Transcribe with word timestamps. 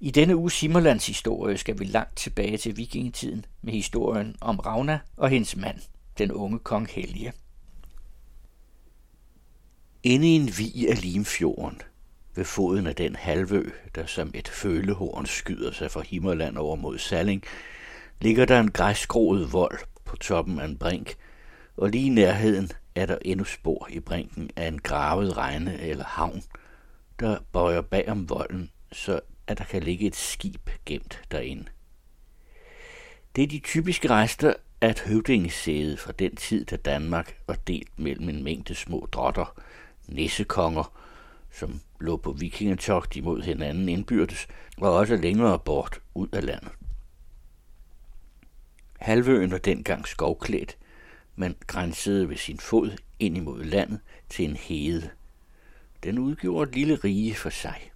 I 0.00 0.10
denne 0.10 0.36
uge 0.36 0.50
Simmerlands 0.50 1.06
historie 1.06 1.58
skal 1.58 1.78
vi 1.78 1.84
langt 1.84 2.16
tilbage 2.16 2.56
til 2.56 2.76
vikingetiden 2.76 3.44
med 3.62 3.72
historien 3.72 4.36
om 4.40 4.58
Ravna 4.58 4.98
og 5.16 5.28
hendes 5.28 5.56
mand, 5.56 5.78
den 6.18 6.32
unge 6.32 6.58
kong 6.58 6.88
Helge. 6.90 7.32
Inde 10.02 10.28
i 10.28 10.30
en 10.30 10.50
vi 10.58 10.86
af 10.86 11.02
Limfjorden, 11.02 11.82
ved 12.34 12.44
foden 12.44 12.86
af 12.86 12.96
den 12.96 13.16
halvø, 13.16 13.70
der 13.94 14.06
som 14.06 14.30
et 14.34 14.48
følehorn 14.48 15.26
skyder 15.26 15.72
sig 15.72 15.90
fra 15.90 16.00
Himmerland 16.00 16.58
over 16.58 16.76
mod 16.76 16.98
Salling, 16.98 17.42
ligger 18.20 18.44
der 18.44 18.60
en 18.60 18.70
græsgroet 18.70 19.52
vold 19.52 19.78
på 20.04 20.16
toppen 20.16 20.60
af 20.60 20.64
en 20.64 20.78
brink, 20.78 21.14
og 21.76 21.88
lige 21.88 22.06
i 22.06 22.08
nærheden 22.08 22.70
er 22.94 23.06
der 23.06 23.18
endnu 23.22 23.44
spor 23.44 23.88
i 23.90 24.00
brinken 24.00 24.50
af 24.56 24.68
en 24.68 24.78
gravet 24.78 25.36
regne 25.36 25.80
eller 25.80 26.04
havn, 26.04 26.42
der 27.20 27.38
bøjer 27.52 27.80
bag 27.80 28.08
om 28.08 28.28
volden, 28.28 28.70
så 28.92 29.20
at 29.46 29.58
der 29.58 29.64
kan 29.64 29.82
ligge 29.82 30.06
et 30.06 30.16
skib 30.16 30.70
gemt 30.86 31.22
derinde. 31.30 31.64
Det 33.36 33.44
er 33.44 33.48
de 33.48 33.58
typiske 33.58 34.10
rester 34.10 34.54
af 34.80 34.90
et 34.90 35.00
høvdingesæde 35.00 35.96
fra 35.96 36.12
den 36.12 36.36
tid, 36.36 36.64
da 36.64 36.76
Danmark 36.76 37.36
var 37.46 37.54
delt 37.54 37.98
mellem 37.98 38.28
en 38.28 38.42
mængde 38.42 38.74
små 38.74 39.08
drotter, 39.12 39.62
nissekonger, 40.08 40.92
som 41.52 41.80
lå 42.00 42.16
på 42.16 42.32
vikingetogt 42.32 43.16
imod 43.16 43.42
hinanden 43.42 43.88
indbyrdes, 43.88 44.46
og 44.76 44.92
også 44.92 45.16
længere 45.16 45.58
bort 45.58 46.00
ud 46.14 46.28
af 46.32 46.46
landet. 46.46 46.72
Halvøen 49.00 49.50
var 49.50 49.58
dengang 49.58 50.08
skovklædt, 50.08 50.78
men 51.36 51.56
grænsede 51.66 52.28
ved 52.28 52.36
sin 52.36 52.58
fod 52.58 52.90
ind 53.18 53.36
imod 53.36 53.64
landet 53.64 54.00
til 54.28 54.44
en 54.44 54.56
hede. 54.56 55.10
Den 56.02 56.18
udgjorde 56.18 56.68
et 56.68 56.74
lille 56.74 56.94
rige 56.94 57.34
for 57.34 57.50
sig. 57.50 57.90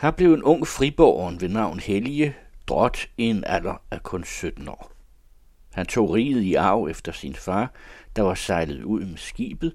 Her 0.00 0.10
blev 0.10 0.34
en 0.34 0.42
ung 0.42 0.66
friborgen 0.66 1.40
ved 1.40 1.48
navn 1.48 1.80
Helge 1.80 2.36
drot 2.66 3.08
i 3.16 3.22
en 3.22 3.44
alder 3.44 3.82
af 3.90 4.02
kun 4.02 4.24
17 4.24 4.68
år. 4.68 4.92
Han 5.72 5.86
tog 5.86 6.10
riget 6.10 6.42
i 6.42 6.54
arv 6.54 6.86
efter 6.90 7.12
sin 7.12 7.34
far, 7.34 7.72
der 8.16 8.22
var 8.22 8.34
sejlet 8.34 8.82
ud 8.82 9.04
med 9.04 9.16
skibet 9.16 9.74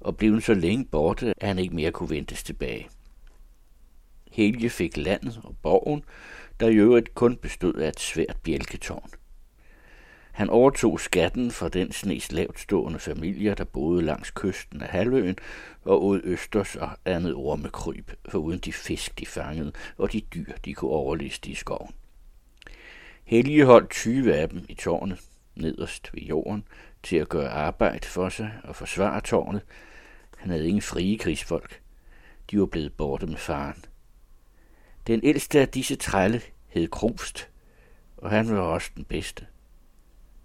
og 0.00 0.16
blev 0.16 0.40
så 0.40 0.54
længe 0.54 0.84
borte, 0.84 1.34
at 1.36 1.48
han 1.48 1.58
ikke 1.58 1.74
mere 1.74 1.92
kunne 1.92 2.10
ventes 2.10 2.42
tilbage. 2.42 2.88
Helge 4.32 4.70
fik 4.70 4.96
landet 4.96 5.40
og 5.44 5.56
borgen, 5.62 6.04
der 6.60 6.68
i 6.68 6.74
øvrigt 6.74 7.14
kun 7.14 7.36
bestod 7.36 7.74
af 7.74 7.88
et 7.88 8.00
svært 8.00 8.36
bjælketårn. 8.42 9.10
Han 10.38 10.50
overtog 10.50 11.00
skatten 11.00 11.50
fra 11.50 11.68
den 11.68 11.92
snes 11.92 12.32
lavtstående 12.32 12.98
familier, 12.98 13.54
der 13.54 13.64
boede 13.64 14.02
langs 14.02 14.30
kysten 14.30 14.82
af 14.82 14.88
halvøen 14.88 15.36
og 15.84 16.04
ud 16.04 16.20
østers 16.24 16.76
og 16.76 16.90
andet 17.04 17.34
ormekryb, 17.34 18.10
for 18.28 18.38
uden 18.38 18.58
de 18.58 18.72
fisk, 18.72 19.18
de 19.18 19.26
fangede, 19.26 19.72
og 19.96 20.12
de 20.12 20.20
dyr, 20.20 20.52
de 20.64 20.74
kunne 20.74 20.90
overliste 20.90 21.50
i 21.50 21.54
skoven. 21.54 21.94
Helge 23.24 23.64
holdt 23.64 23.90
20 23.90 24.34
af 24.34 24.48
dem 24.48 24.64
i 24.68 24.74
tårnet, 24.74 25.20
nederst 25.56 26.14
ved 26.14 26.22
jorden, 26.22 26.64
til 27.02 27.16
at 27.16 27.28
gøre 27.28 27.50
arbejde 27.50 28.06
for 28.06 28.28
sig 28.28 28.52
og 28.64 28.76
forsvare 28.76 29.20
tårnet. 29.20 29.62
Han 30.36 30.50
havde 30.50 30.68
ingen 30.68 30.82
frie 30.82 31.18
krigsfolk. 31.18 31.80
De 32.50 32.60
var 32.60 32.66
blevet 32.66 32.92
borte 32.92 33.26
med 33.26 33.36
faren. 33.36 33.84
Den 35.06 35.20
ældste 35.22 35.60
af 35.60 35.68
disse 35.68 35.96
trælle 35.96 36.40
hed 36.68 36.88
Krumst, 36.88 37.48
og 38.16 38.30
han 38.30 38.50
var 38.50 38.60
også 38.60 38.90
den 38.96 39.04
bedste. 39.04 39.46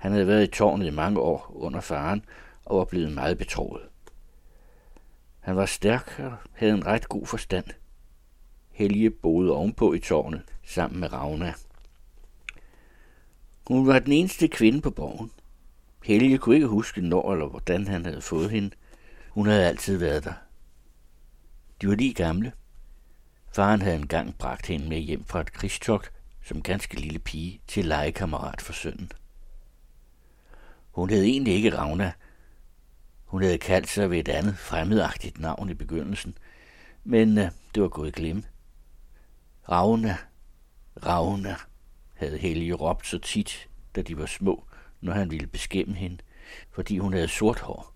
Han 0.03 0.11
havde 0.11 0.27
været 0.27 0.43
i 0.43 0.51
tårnet 0.51 0.85
i 0.85 0.89
mange 0.89 1.19
år 1.19 1.51
under 1.55 1.81
faren 1.81 2.25
og 2.65 2.77
var 2.77 2.85
blevet 2.85 3.11
meget 3.11 3.37
betroet. 3.37 3.81
Han 5.39 5.55
var 5.55 5.65
stærk 5.65 6.19
og 6.19 6.33
havde 6.53 6.73
en 6.73 6.85
ret 6.85 7.09
god 7.09 7.25
forstand. 7.25 7.65
Helge 8.71 9.09
boede 9.09 9.51
ovenpå 9.51 9.93
i 9.93 9.99
tårnet 9.99 10.41
sammen 10.63 10.99
med 10.99 11.13
Ravna. 11.13 11.53
Hun 13.67 13.87
var 13.87 13.99
den 13.99 14.11
eneste 14.11 14.47
kvinde 14.47 14.81
på 14.81 14.91
borgen. 14.91 15.31
Helge 16.03 16.37
kunne 16.37 16.55
ikke 16.55 16.67
huske, 16.67 17.01
når 17.01 17.33
eller 17.33 17.47
hvordan 17.47 17.87
han 17.87 18.05
havde 18.05 18.21
fået 18.21 18.49
hende. 18.49 18.71
Hun 19.29 19.47
havde 19.47 19.67
altid 19.67 19.97
været 19.97 20.23
der. 20.23 20.33
De 21.81 21.87
var 21.87 21.95
lige 21.95 22.13
gamle. 22.13 22.51
Faren 23.55 23.81
havde 23.81 23.95
engang 23.95 24.37
bragt 24.37 24.65
hende 24.65 24.89
med 24.89 24.99
hjem 24.99 25.23
fra 25.25 25.41
et 25.41 25.53
krigstogt 25.53 26.11
som 26.45 26.61
ganske 26.61 26.99
lille 26.99 27.19
pige 27.19 27.61
til 27.67 27.85
legekammerat 27.85 28.61
for 28.61 28.73
sønnen. 28.73 29.11
Hun 30.93 31.09
hed 31.09 31.23
egentlig 31.23 31.53
ikke 31.53 31.77
Ravna. 31.77 32.11
Hun 33.25 33.41
havde 33.41 33.57
kaldt 33.57 33.89
sig 33.89 34.09
ved 34.09 34.19
et 34.19 34.27
andet 34.27 34.57
fremmedagtigt 34.57 35.39
navn 35.39 35.69
i 35.69 35.73
begyndelsen, 35.73 36.37
men 37.03 37.37
øh, 37.37 37.49
det 37.75 37.83
var 37.83 37.89
gået 37.89 38.13
glemme. 38.15 38.43
Ravna, 39.69 40.17
Ravna, 41.05 41.55
havde 42.13 42.37
Helge 42.37 42.73
råbt 42.73 43.07
så 43.07 43.19
tit, 43.19 43.69
da 43.95 44.01
de 44.01 44.17
var 44.17 44.25
små, 44.25 44.63
når 45.01 45.13
han 45.13 45.31
ville 45.31 45.47
beskæmme 45.47 45.95
hende, 45.95 46.17
fordi 46.71 46.97
hun 46.97 47.13
havde 47.13 47.27
sort 47.27 47.59
hår. 47.59 47.93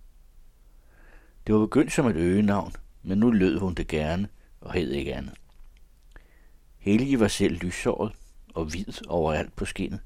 Det 1.48 1.56
var 1.56 1.62
begyndt 1.62 1.92
som 1.92 2.08
et 2.08 2.16
øgenavn, 2.16 2.74
men 3.04 3.18
nu 3.18 3.32
lød 3.32 3.60
hun 3.60 3.74
det 3.74 3.88
gerne 3.88 4.28
og 4.62 4.74
hed 4.74 4.92
ikke 4.92 5.16
andet. 5.16 5.34
Helge 6.78 7.20
var 7.20 7.28
selv 7.28 7.58
lyshåret 7.58 8.14
og 8.54 8.66
hvid 8.66 9.08
overalt 9.08 9.56
på 9.56 9.66
skinnet, 9.66 10.00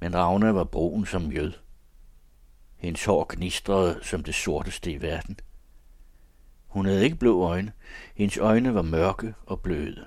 men 0.00 0.16
Ravna 0.16 0.50
var 0.50 0.64
brun 0.64 1.06
som 1.06 1.22
mjød. 1.22 1.52
Hendes 2.82 3.04
hår 3.04 3.26
gnistrede 3.28 4.00
som 4.02 4.22
det 4.22 4.34
sorteste 4.34 4.92
i 4.92 5.02
verden. 5.02 5.36
Hun 6.66 6.86
havde 6.86 7.04
ikke 7.04 7.16
blå 7.16 7.42
øjne. 7.42 7.72
Hendes 8.14 8.38
øjne 8.38 8.74
var 8.74 8.82
mørke 8.82 9.34
og 9.46 9.60
bløde. 9.60 10.04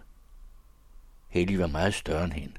Helge 1.28 1.60
var 1.60 1.68
meget 1.68 1.94
større 1.94 2.24
end 2.24 2.34
hende. 2.34 2.54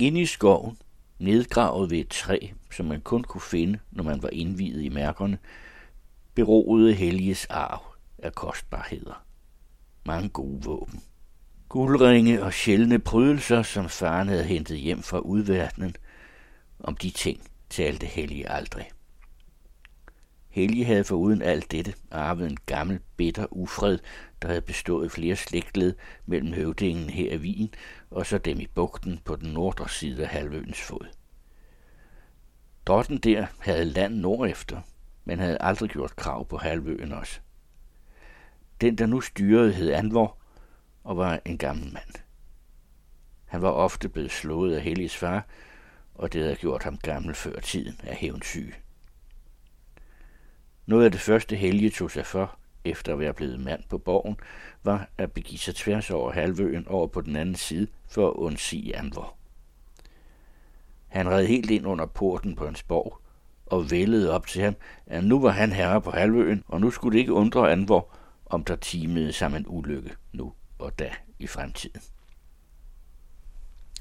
Inde 0.00 0.20
i 0.20 0.26
skoven, 0.26 0.78
nedgravet 1.18 1.90
ved 1.90 1.98
et 1.98 2.08
træ, 2.08 2.38
som 2.70 2.86
man 2.86 3.00
kun 3.00 3.22
kunne 3.22 3.40
finde, 3.40 3.78
når 3.90 4.04
man 4.04 4.22
var 4.22 4.28
indvidet 4.28 4.82
i 4.82 4.88
mærkerne, 4.88 5.38
beroede 6.34 6.94
Helges 6.94 7.46
arv 7.46 7.94
af 8.18 8.34
kostbarheder. 8.34 9.24
Mange 10.04 10.28
gode 10.28 10.64
våben. 10.64 11.02
Guldringe 11.68 12.42
og 12.42 12.52
sjældne 12.52 12.98
prydelser, 12.98 13.62
som 13.62 13.88
faren 13.88 14.28
havde 14.28 14.44
hentet 14.44 14.78
hjem 14.78 15.02
fra 15.02 15.18
udverdenen, 15.18 15.96
om 16.80 16.96
de 16.96 17.10
ting 17.10 17.51
talte 17.72 18.06
Helge 18.06 18.50
aldrig. 18.50 18.90
Helge 20.48 20.84
havde 20.84 21.04
foruden 21.04 21.42
alt 21.42 21.70
dette 21.70 21.94
arvet 22.10 22.50
en 22.50 22.58
gammel, 22.66 23.00
bitter 23.16 23.46
ufred, 23.50 23.98
der 24.42 24.48
havde 24.48 24.60
bestået 24.60 25.12
flere 25.12 25.36
slægtled 25.36 25.94
mellem 26.26 26.52
høvdingen 26.52 27.10
her 27.10 27.32
i 27.32 27.36
Wien 27.36 27.74
og 28.10 28.26
så 28.26 28.38
dem 28.38 28.60
i 28.60 28.66
bugten 28.66 29.20
på 29.24 29.36
den 29.36 29.52
nordre 29.52 29.88
side 29.88 30.22
af 30.22 30.28
halvøens 30.28 30.80
fod. 30.80 31.06
Drotten 32.86 33.18
der 33.18 33.46
havde 33.58 33.84
land 33.84 34.14
nordefter, 34.14 34.80
men 35.24 35.38
havde 35.38 35.62
aldrig 35.62 35.90
gjort 35.90 36.16
krav 36.16 36.48
på 36.48 36.56
halvøen 36.56 37.12
også. 37.12 37.40
Den, 38.80 38.98
der 38.98 39.06
nu 39.06 39.20
styrede, 39.20 39.72
hed 39.72 39.92
Anvor 39.92 40.38
og 41.04 41.16
var 41.16 41.40
en 41.44 41.58
gammel 41.58 41.92
mand. 41.92 42.14
Han 43.44 43.62
var 43.62 43.70
ofte 43.70 44.08
blevet 44.08 44.30
slået 44.30 44.76
af 44.76 44.82
Helges 44.82 45.16
far, 45.16 45.46
og 46.14 46.32
det 46.32 46.42
havde 46.42 46.56
gjort 46.56 46.82
ham 46.82 46.96
gammel 46.96 47.34
før 47.34 47.60
tiden 47.60 48.00
af 48.02 48.16
hævnsyg. 48.16 48.74
Noget 50.86 51.04
af 51.04 51.10
det 51.10 51.20
første 51.20 51.56
Helge 51.56 51.90
tog 51.90 52.10
sig 52.10 52.26
for, 52.26 52.58
efter 52.84 53.12
at 53.12 53.18
være 53.18 53.34
blevet 53.34 53.60
mand 53.60 53.82
på 53.88 53.98
borgen, 53.98 54.36
var 54.82 55.08
at 55.18 55.32
begive 55.32 55.58
sig 55.58 55.74
tværs 55.74 56.10
over 56.10 56.32
halvøen 56.32 56.88
over 56.88 57.06
på 57.06 57.20
den 57.20 57.36
anden 57.36 57.54
side 57.54 57.86
for 58.08 58.28
at 58.28 58.34
undsige 58.34 58.96
Anvor. 58.96 59.36
Han 61.08 61.28
red 61.28 61.46
helt 61.46 61.70
ind 61.70 61.86
under 61.86 62.06
porten 62.06 62.56
på 62.56 62.64
hans 62.64 62.82
borg 62.82 63.18
og 63.66 63.90
vældede 63.90 64.30
op 64.30 64.46
til 64.46 64.62
ham, 64.62 64.74
at 65.06 65.24
nu 65.24 65.40
var 65.40 65.50
han 65.50 65.72
herre 65.72 66.00
på 66.00 66.10
halvøen, 66.10 66.64
og 66.68 66.80
nu 66.80 66.90
skulle 66.90 67.12
det 67.12 67.18
ikke 67.18 67.32
undre 67.32 67.72
Anvor, 67.72 68.14
om 68.46 68.64
der 68.64 68.76
timede 68.76 69.32
sammen 69.32 69.62
en 69.62 69.66
ulykke 69.68 70.10
nu 70.32 70.52
og 70.78 70.98
da 70.98 71.10
i 71.38 71.46
fremtiden. 71.46 72.00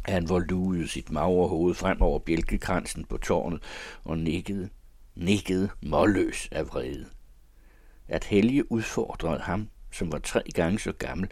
Han 0.01 0.30
voldugede 0.30 0.88
sit 0.88 1.12
magre 1.12 1.48
hoved 1.48 1.74
frem 1.74 2.01
over 2.01 2.19
bjælkekransen 2.19 3.06
på 3.06 3.18
tårnet 3.18 3.63
og 4.03 4.18
nikkede, 4.18 4.69
nikkede 5.15 5.69
målløs 5.81 6.50
af 6.51 6.68
vrede. 6.68 7.06
At 8.07 8.24
Helge 8.24 8.71
udfordrede 8.71 9.39
ham, 9.39 9.69
som 9.92 10.12
var 10.12 10.19
tre 10.19 10.44
gange 10.56 10.80
så 10.80 10.92
gammel, 10.92 11.30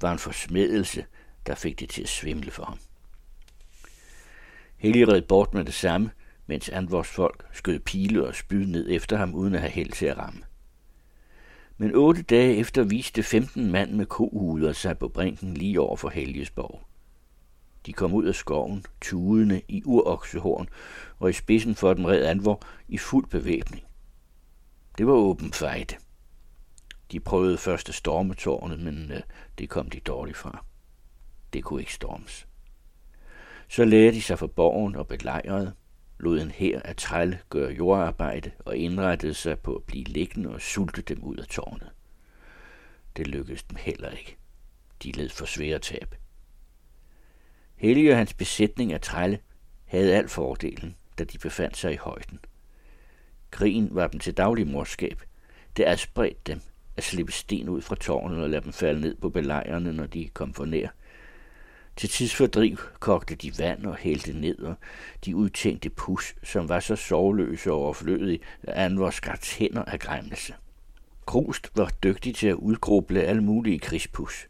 var 0.00 0.12
en 0.12 0.18
forsmedelse, 0.18 1.04
der 1.46 1.54
fik 1.54 1.80
det 1.80 1.88
til 1.88 2.02
at 2.02 2.08
svimle 2.08 2.50
for 2.50 2.64
ham. 2.64 2.78
Helge 4.76 5.12
red 5.12 5.22
bort 5.22 5.54
med 5.54 5.64
det 5.64 5.74
samme, 5.74 6.10
mens 6.46 6.68
Anvors 6.68 7.08
folk 7.08 7.46
skød 7.52 7.78
pile 7.78 8.26
og 8.26 8.34
spyd 8.34 8.66
ned 8.66 8.86
efter 8.90 9.16
ham, 9.16 9.34
uden 9.34 9.54
at 9.54 9.60
have 9.60 9.70
held 9.70 9.92
til 9.92 10.06
at 10.06 10.18
ramme. 10.18 10.40
Men 11.76 11.94
otte 11.94 12.22
dage 12.22 12.56
efter 12.56 12.82
viste 12.82 13.22
15 13.22 13.70
mand 13.70 13.90
med 13.90 14.06
kohuder 14.06 14.72
sig 14.72 14.98
på 14.98 15.08
brinken 15.08 15.54
lige 15.54 15.80
over 15.80 15.96
for 15.96 16.08
Helgesborg. 16.08 16.87
De 17.88 17.92
kom 17.92 18.14
ud 18.14 18.24
af 18.24 18.34
skoven, 18.34 18.84
tudende 19.00 19.62
i 19.68 19.82
uroksehorn, 19.84 20.68
og 21.18 21.30
i 21.30 21.32
spidsen 21.32 21.74
for 21.74 21.94
dem 21.94 22.04
red 22.04 22.24
Anvor 22.24 22.62
i 22.88 22.98
fuld 22.98 23.26
bevæbning. 23.26 23.84
Det 24.98 25.06
var 25.06 25.12
åben 25.12 25.52
fejde. 25.52 25.96
De 27.12 27.20
prøvede 27.20 27.58
først 27.58 27.88
at 27.88 27.94
storme 27.94 28.34
tårnet, 28.34 28.80
men 28.80 29.12
øh, 29.12 29.20
det 29.58 29.68
kom 29.68 29.90
de 29.90 30.00
dårligt 30.00 30.36
fra. 30.36 30.64
Det 31.52 31.64
kunne 31.64 31.80
ikke 31.80 31.94
stormes. 31.94 32.46
Så 33.68 33.84
lagde 33.84 34.12
de 34.12 34.22
sig 34.22 34.38
for 34.38 34.46
borgen 34.46 34.96
og 34.96 35.06
belejrede, 35.06 35.74
lod 36.18 36.40
en 36.40 36.50
her 36.50 36.82
af 36.82 36.96
træl 36.96 37.38
gøre 37.50 37.72
jordarbejde 37.72 38.50
og 38.58 38.76
indrettede 38.76 39.34
sig 39.34 39.58
på 39.58 39.74
at 39.74 39.82
blive 39.82 40.04
liggende 40.04 40.50
og 40.50 40.60
sulte 40.60 41.02
dem 41.02 41.22
ud 41.22 41.36
af 41.36 41.46
tårnet. 41.46 41.90
Det 43.16 43.26
lykkedes 43.26 43.62
dem 43.62 43.76
heller 43.80 44.10
ikke. 44.10 44.36
De 45.02 45.12
led 45.12 45.28
for 45.28 45.44
svære 45.44 45.78
tab. 45.78 46.14
Helge 47.78 48.12
og 48.12 48.18
hans 48.18 48.34
besætning 48.34 48.92
af 48.92 49.00
trælle 49.00 49.38
havde 49.84 50.16
al 50.16 50.28
fordelen, 50.28 50.96
da 51.18 51.24
de 51.24 51.38
befandt 51.38 51.76
sig 51.76 51.92
i 51.92 51.96
højden. 51.96 52.38
Krigen 53.50 53.88
var 53.90 54.06
dem 54.06 54.20
til 54.20 54.34
daglig 54.34 54.66
morskab. 54.66 55.22
Det 55.76 55.84
adspredte 55.86 56.40
dem 56.46 56.60
at 56.96 57.04
slippe 57.04 57.32
sten 57.32 57.68
ud 57.68 57.80
fra 57.82 57.96
tårnet 57.96 58.42
og 58.42 58.50
lade 58.50 58.64
dem 58.64 58.72
falde 58.72 59.00
ned 59.00 59.14
på 59.14 59.30
belejrene, 59.30 59.92
når 59.92 60.06
de 60.06 60.28
kom 60.28 60.54
for 60.54 60.64
nær. 60.64 60.88
Til 61.96 62.08
tidsfordriv 62.08 62.76
kogte 63.00 63.34
de 63.34 63.52
vand 63.58 63.86
og 63.86 63.96
hældte 63.96 64.32
ned, 64.32 64.58
og 64.58 64.74
de 65.24 65.36
udtænkte 65.36 65.90
pus, 65.90 66.34
som 66.42 66.68
var 66.68 66.80
så 66.80 66.96
sovløse 66.96 67.72
og 67.72 67.78
overflødige, 67.78 68.40
at 68.62 68.74
Anvor 68.74 69.10
skar 69.10 69.56
hænder 69.58 69.84
af 69.84 69.98
græmmelse. 69.98 70.54
Krust 71.26 71.70
var 71.76 71.90
dygtig 72.02 72.34
til 72.34 72.48
at 72.48 72.54
udgruble 72.54 73.22
alle 73.22 73.42
mulige 73.42 73.78
krigspus. 73.78 74.48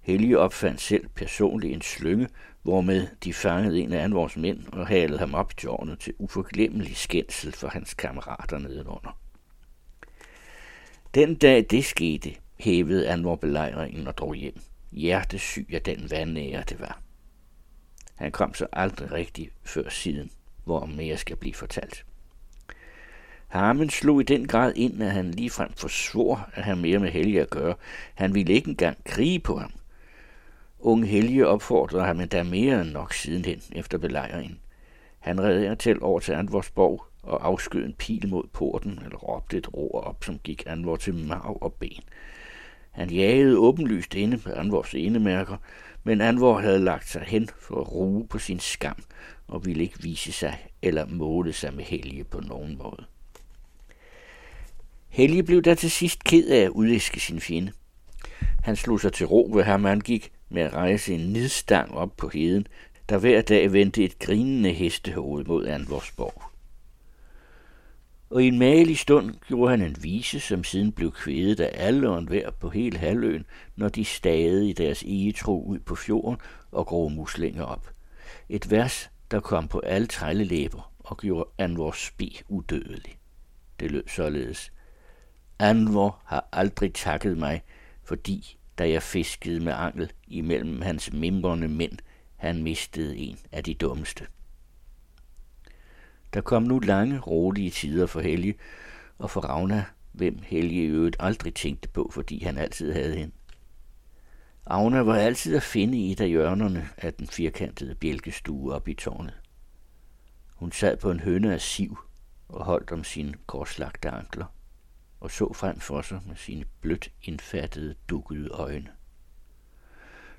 Helge 0.00 0.38
opfandt 0.38 0.80
selv 0.80 1.08
personligt 1.08 1.74
en 1.74 1.82
slynge, 1.82 2.28
hvormed 2.62 3.06
de 3.24 3.34
fangede 3.34 3.80
en 3.80 3.92
af 3.92 4.04
Anvors 4.04 4.36
mænd 4.36 4.66
og 4.72 4.86
halede 4.86 5.18
ham 5.18 5.34
op 5.34 5.52
i 5.52 5.54
tårnet 5.54 5.98
til 5.98 6.14
uforglemmelig 6.18 6.96
skændsel 6.96 7.52
for 7.52 7.68
hans 7.68 7.94
kammerater 7.94 8.58
nedenunder. 8.58 9.18
Den 11.14 11.34
dag 11.34 11.66
det 11.70 11.84
skete, 11.84 12.34
hævede 12.58 13.08
Anvor 13.08 13.36
belejringen 13.36 14.06
og 14.06 14.18
drog 14.18 14.34
hjem. 14.34 14.60
Hjertesyg 14.92 15.68
af 15.72 15.82
den 15.82 16.10
vandære 16.10 16.64
det 16.68 16.80
var. 16.80 17.00
Han 18.14 18.32
kom 18.32 18.54
så 18.54 18.66
aldrig 18.72 19.12
rigtig 19.12 19.50
før 19.64 19.88
siden, 19.88 20.30
hvor 20.64 20.86
mere 20.86 21.16
skal 21.16 21.36
blive 21.36 21.54
fortalt. 21.54 22.04
Harmen 23.48 23.90
slog 23.90 24.20
i 24.20 24.24
den 24.24 24.48
grad 24.48 24.72
ind, 24.76 25.02
at 25.02 25.10
han 25.10 25.30
ligefrem 25.30 25.72
forsvor 25.76 26.48
at 26.54 26.64
have 26.64 26.76
mere 26.76 26.98
med 26.98 27.10
Helge 27.10 27.40
at 27.40 27.50
gøre. 27.50 27.74
Han 28.14 28.34
ville 28.34 28.52
ikke 28.52 28.68
engang 28.68 29.04
krige 29.04 29.38
på 29.38 29.58
ham. 29.58 29.72
Unge 30.82 31.06
Helge 31.06 31.46
opfordrede 31.46 32.04
ham 32.04 32.20
endda 32.20 32.42
mere 32.42 32.80
end 32.80 32.90
nok 32.90 33.14
sidenhen 33.14 33.62
efter 33.72 33.98
belejringen. 33.98 34.58
Han 35.18 35.40
redde 35.40 35.76
til 35.76 36.02
over 36.02 36.20
til 36.20 36.32
Antvorsborg 36.32 37.04
og 37.22 37.46
afskød 37.46 37.84
en 37.84 37.94
pil 37.98 38.28
mod 38.28 38.44
porten, 38.52 38.98
eller 39.04 39.16
råbte 39.16 39.58
et 39.58 39.74
ror 39.74 40.00
op, 40.00 40.24
som 40.24 40.38
gik 40.38 40.62
Anvor 40.66 40.96
til 40.96 41.14
marv 41.14 41.58
og 41.60 41.72
ben. 41.72 42.02
Han 42.90 43.10
jagede 43.10 43.58
åbenlyst 43.58 44.14
inde 44.14 44.38
på 44.38 44.50
Anvors 44.50 44.94
enemærker, 44.94 45.56
men 46.04 46.20
Anvor 46.20 46.58
havde 46.58 46.78
lagt 46.78 47.08
sig 47.08 47.22
hen 47.22 47.48
for 47.58 47.80
at 47.80 47.92
ruge 47.92 48.26
på 48.26 48.38
sin 48.38 48.60
skam 48.60 49.02
og 49.48 49.66
ville 49.66 49.82
ikke 49.82 50.02
vise 50.02 50.32
sig 50.32 50.66
eller 50.82 51.06
måle 51.06 51.52
sig 51.52 51.74
med 51.74 51.84
Helge 51.84 52.24
på 52.24 52.40
nogen 52.40 52.78
måde. 52.78 53.04
Helge 55.08 55.42
blev 55.42 55.62
da 55.62 55.74
til 55.74 55.90
sidst 55.90 56.24
ked 56.24 56.48
af 56.48 56.60
at 56.60 56.70
udæske 56.70 57.20
sin 57.20 57.40
fjende. 57.40 57.72
Han 58.62 58.76
slog 58.76 59.00
sig 59.00 59.12
til 59.12 59.26
ro, 59.26 59.50
ved 59.54 59.62
ham 59.62 59.86
angik 59.86 60.32
med 60.50 60.62
at 60.62 60.74
rejse 60.74 61.14
en 61.14 61.32
nidstang 61.32 61.94
op 61.94 62.16
på 62.16 62.28
heden, 62.28 62.66
der 63.08 63.18
hver 63.18 63.42
dag 63.42 63.72
vendte 63.72 64.04
et 64.04 64.18
grinende 64.18 64.72
hestehoved 64.72 65.44
mod 65.44 65.66
Anvorsborg. 65.66 66.42
Og 68.30 68.44
i 68.44 68.48
en 68.48 68.58
malig 68.58 68.98
stund 68.98 69.34
gjorde 69.48 69.70
han 69.70 69.82
en 69.82 69.96
vise, 70.02 70.40
som 70.40 70.64
siden 70.64 70.92
blev 70.92 71.12
kvædet 71.12 71.60
af 71.60 71.86
alle 71.86 72.08
og 72.10 72.18
enhver 72.18 72.50
på 72.50 72.68
hele 72.68 72.98
halvøen, 72.98 73.46
når 73.76 73.88
de 73.88 74.04
stagede 74.04 74.68
i 74.68 74.72
deres 74.72 75.02
egetro 75.02 75.64
ud 75.64 75.78
på 75.78 75.94
fjorden 75.94 76.40
og 76.72 76.86
grå 76.86 77.08
muslinger 77.08 77.64
op. 77.64 77.90
Et 78.48 78.70
vers, 78.70 79.10
der 79.30 79.40
kom 79.40 79.68
på 79.68 79.78
alle 79.78 80.06
trællelæber 80.06 80.92
og 80.98 81.18
gjorde 81.18 81.50
Anvors 81.58 81.98
spi 81.98 82.40
udødelig. 82.48 83.18
Det 83.80 83.90
lød 83.90 84.08
således. 84.08 84.72
Anvor 85.58 86.20
har 86.24 86.48
aldrig 86.52 86.94
takket 86.94 87.38
mig, 87.38 87.62
fordi 88.04 88.56
da 88.80 88.90
jeg 88.90 89.02
fiskede 89.02 89.60
med 89.60 89.72
angel 89.72 90.12
imellem 90.26 90.82
hans 90.82 91.12
mimrende 91.12 91.68
mænd, 91.68 91.98
han 92.36 92.62
mistede 92.62 93.16
en 93.16 93.38
af 93.52 93.64
de 93.64 93.74
dummeste. 93.74 94.26
Der 96.34 96.40
kom 96.40 96.62
nu 96.62 96.78
lange, 96.78 97.20
rolige 97.20 97.70
tider 97.70 98.06
for 98.06 98.20
Helge, 98.20 98.54
og 99.18 99.30
for 99.30 99.40
Ravna, 99.40 99.84
hvem 100.12 100.38
Helge 100.42 100.84
i 100.84 100.86
øvrigt 100.86 101.16
aldrig 101.20 101.54
tænkte 101.54 101.88
på, 101.88 102.10
fordi 102.12 102.44
han 102.44 102.58
altid 102.58 102.92
havde 102.92 103.16
hende. 103.16 103.34
Agna 104.66 105.00
var 105.00 105.16
altid 105.16 105.56
at 105.56 105.62
finde 105.62 105.98
i 105.98 106.12
et 106.12 106.20
af 106.20 106.28
hjørnerne 106.28 106.88
af 106.96 107.14
den 107.14 107.26
firkantede 107.26 107.94
bjælkestue 107.94 108.74
op 108.74 108.88
i 108.88 108.94
tårnet. 108.94 109.40
Hun 110.54 110.72
sad 110.72 110.96
på 110.96 111.10
en 111.10 111.20
høne 111.20 111.54
af 111.54 111.60
siv 111.60 111.98
og 112.48 112.64
holdt 112.64 112.90
om 112.90 113.04
sine 113.04 113.34
korslagte 113.46 114.10
ankler 114.10 114.46
og 115.20 115.30
så 115.30 115.52
frem 115.52 115.80
for 115.80 116.02
sig 116.02 116.20
med 116.26 116.36
sine 116.36 116.64
blødt 116.80 117.12
indfattede, 117.22 117.94
dukkede 118.08 118.48
øjne. 118.48 118.88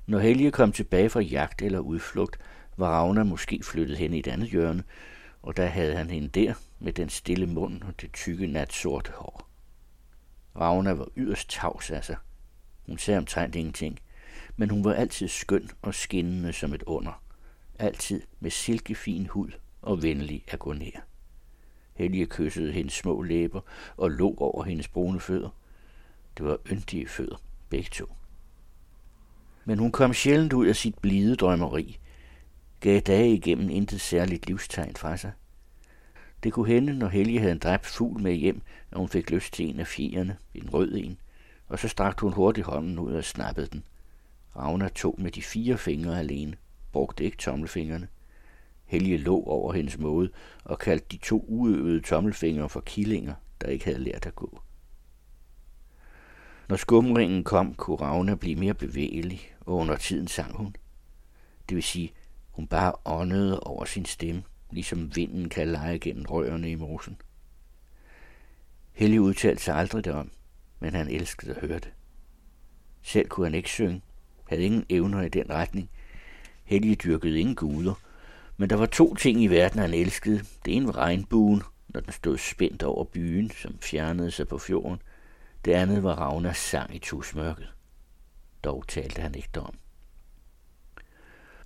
Når 0.06 0.18
Helge 0.18 0.50
kom 0.50 0.72
tilbage 0.72 1.10
fra 1.10 1.20
jagt 1.20 1.62
eller 1.62 1.78
udflugt, 1.78 2.38
var 2.76 2.88
Ravna 2.88 3.24
måske 3.24 3.60
flyttet 3.64 3.98
hen 3.98 4.14
i 4.14 4.18
et 4.18 4.26
andet 4.26 4.48
hjørne, 4.48 4.84
og 5.42 5.56
der 5.56 5.66
havde 5.66 5.96
han 5.96 6.10
hende 6.10 6.28
der 6.28 6.54
med 6.78 6.92
den 6.92 7.08
stille 7.08 7.46
mund 7.46 7.82
og 7.82 8.00
det 8.00 8.12
tykke 8.12 8.46
natsorte 8.46 9.12
hår. 9.12 9.48
Ravna 10.56 10.92
var 10.92 11.08
yderst 11.16 11.50
tavs 11.50 11.90
af 11.90 12.04
sig. 12.04 12.16
Hun 12.86 12.98
sagde 12.98 13.18
omtrent 13.18 13.54
ingenting, 13.54 13.98
men 14.56 14.70
hun 14.70 14.84
var 14.84 14.92
altid 14.92 15.28
skøn 15.28 15.70
og 15.82 15.94
skinnende 15.94 16.52
som 16.52 16.74
et 16.74 16.82
under. 16.82 17.22
Altid 17.78 18.22
med 18.40 18.50
silkefin 18.50 19.26
hud 19.26 19.50
og 19.82 20.02
venlig 20.02 20.44
at 20.48 20.58
gå 20.58 20.72
ned. 20.72 20.92
Helge 21.94 22.26
kyssede 22.26 22.72
hendes 22.72 22.94
små 22.94 23.22
læber 23.22 23.60
og 23.96 24.10
lå 24.10 24.34
over 24.36 24.64
hendes 24.64 24.88
brune 24.88 25.20
fødder. 25.20 25.50
Det 26.38 26.46
var 26.46 26.58
yndige 26.70 27.08
fødder, 27.08 27.36
begge 27.68 27.88
to. 27.92 28.06
Men 29.64 29.78
hun 29.78 29.92
kom 29.92 30.14
sjældent 30.14 30.52
ud 30.52 30.66
af 30.66 30.76
sit 30.76 30.98
blide 30.98 31.36
drømmeri, 31.36 31.98
gav 32.80 33.00
dage 33.00 33.34
igennem 33.34 33.70
intet 33.70 34.00
særligt 34.00 34.46
livstegn 34.46 34.96
fra 34.96 35.16
sig. 35.16 35.32
Det 36.42 36.52
kunne 36.52 36.68
hende, 36.68 36.98
når 36.98 37.08
Helge 37.08 37.38
havde 37.38 37.52
en 37.52 37.58
dræbt 37.58 37.86
fugl 37.86 38.22
med 38.22 38.32
hjem, 38.34 38.62
at 38.90 38.98
hun 38.98 39.08
fik 39.08 39.30
lyst 39.30 39.52
til 39.52 39.68
en 39.68 39.80
af 39.80 39.86
fjerne, 39.86 40.36
en 40.54 40.70
rød 40.70 40.94
en, 40.94 41.18
og 41.68 41.78
så 41.78 41.88
strakte 41.88 42.20
hun 42.20 42.32
hurtigt 42.32 42.66
hånden 42.66 42.98
ud 42.98 43.12
og 43.12 43.24
snappede 43.24 43.66
den. 43.66 43.84
Ragnar 44.56 44.88
tog 44.88 45.14
med 45.18 45.30
de 45.30 45.42
fire 45.42 45.78
fingre 45.78 46.18
alene, 46.18 46.56
brugte 46.92 47.24
ikke 47.24 47.36
tommelfingrene. 47.36 48.08
Helge 48.92 49.16
lå 49.16 49.44
over 49.44 49.72
hendes 49.72 49.98
måde 49.98 50.30
og 50.64 50.78
kaldte 50.78 51.06
de 51.10 51.16
to 51.16 51.44
uøvede 51.48 52.00
tommelfingre 52.00 52.68
for 52.68 52.80
killinger, 52.80 53.34
der 53.60 53.68
ikke 53.68 53.84
havde 53.84 53.98
lært 53.98 54.26
at 54.26 54.34
gå. 54.34 54.60
Når 56.68 56.76
skumringen 56.76 57.44
kom, 57.44 57.74
kunne 57.74 57.96
Ravna 57.96 58.34
blive 58.34 58.56
mere 58.56 58.74
bevægelig, 58.74 59.54
og 59.60 59.76
under 59.76 59.96
tiden 59.96 60.28
sang 60.28 60.56
hun. 60.56 60.76
Det 61.68 61.74
vil 61.74 61.82
sige, 61.82 62.12
hun 62.50 62.66
bare 62.66 62.92
åndede 63.04 63.60
over 63.60 63.84
sin 63.84 64.04
stemme, 64.04 64.42
ligesom 64.70 65.16
vinden 65.16 65.48
kan 65.48 65.68
lege 65.68 65.98
gennem 65.98 66.24
rørene 66.24 66.70
i 66.70 66.74
mosen. 66.74 67.16
Helge 68.92 69.20
udtalte 69.20 69.62
sig 69.62 69.74
aldrig 69.74 70.04
derom, 70.04 70.30
men 70.80 70.94
han 70.94 71.08
elskede 71.08 71.54
at 71.54 71.60
høre 71.60 71.78
det. 71.78 71.92
Selv 73.02 73.28
kunne 73.28 73.46
han 73.46 73.54
ikke 73.54 73.68
synge, 73.68 74.02
havde 74.48 74.62
ingen 74.62 74.84
evner 74.88 75.22
i 75.22 75.28
den 75.28 75.50
retning. 75.50 75.90
Helge 76.64 76.94
dyrkede 76.94 77.40
ingen 77.40 77.56
guder, 77.56 77.94
men 78.56 78.70
der 78.70 78.76
var 78.76 78.86
to 78.86 79.14
ting 79.14 79.42
i 79.42 79.46
verden, 79.46 79.80
han 79.80 79.94
elskede. 79.94 80.44
Det 80.64 80.76
ene 80.76 80.86
var 80.86 80.96
regnbuen, 80.96 81.62
når 81.88 82.00
den 82.00 82.12
stod 82.12 82.38
spændt 82.38 82.82
over 82.82 83.04
byen, 83.04 83.50
som 83.50 83.78
fjernede 83.80 84.30
sig 84.30 84.48
på 84.48 84.58
fjorden. 84.58 85.02
Det 85.64 85.72
andet 85.72 86.02
var 86.02 86.14
Ravnas 86.14 86.56
sang 86.56 86.94
i 86.94 86.98
tusmørket. 86.98 87.72
Dog 88.64 88.88
talte 88.88 89.22
han 89.22 89.34
ikke 89.34 89.48
derom. 89.54 89.74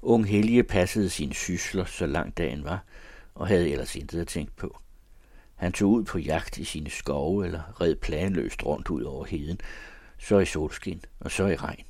Ung 0.03 0.27
Helge 0.27 0.63
passede 0.63 1.11
sine 1.11 1.35
sysler, 1.35 1.85
så 1.85 2.07
langt 2.07 2.39
dagen 2.39 2.65
var, 2.65 2.85
og 3.35 3.47
havde 3.47 3.71
ellers 3.71 3.97
intet 3.97 4.21
at 4.21 4.29
tænke 4.29 4.53
på. 4.57 4.79
Han 5.55 5.73
tog 5.73 5.91
ud 5.91 6.05
på 6.05 6.19
jagt 6.19 6.59
i 6.59 6.65
sine 6.65 6.91
skove 6.91 7.45
eller 7.47 7.81
red 7.81 7.97
planløst 7.97 8.67
rundt 8.67 8.89
ud 8.89 9.03
over 9.03 9.25
heden, 9.25 9.59
så 10.19 10.39
i 10.39 10.45
solskin 10.45 11.03
og 11.21 11.31
så 11.31 11.47
i 11.47 11.57
regn. 11.57 11.85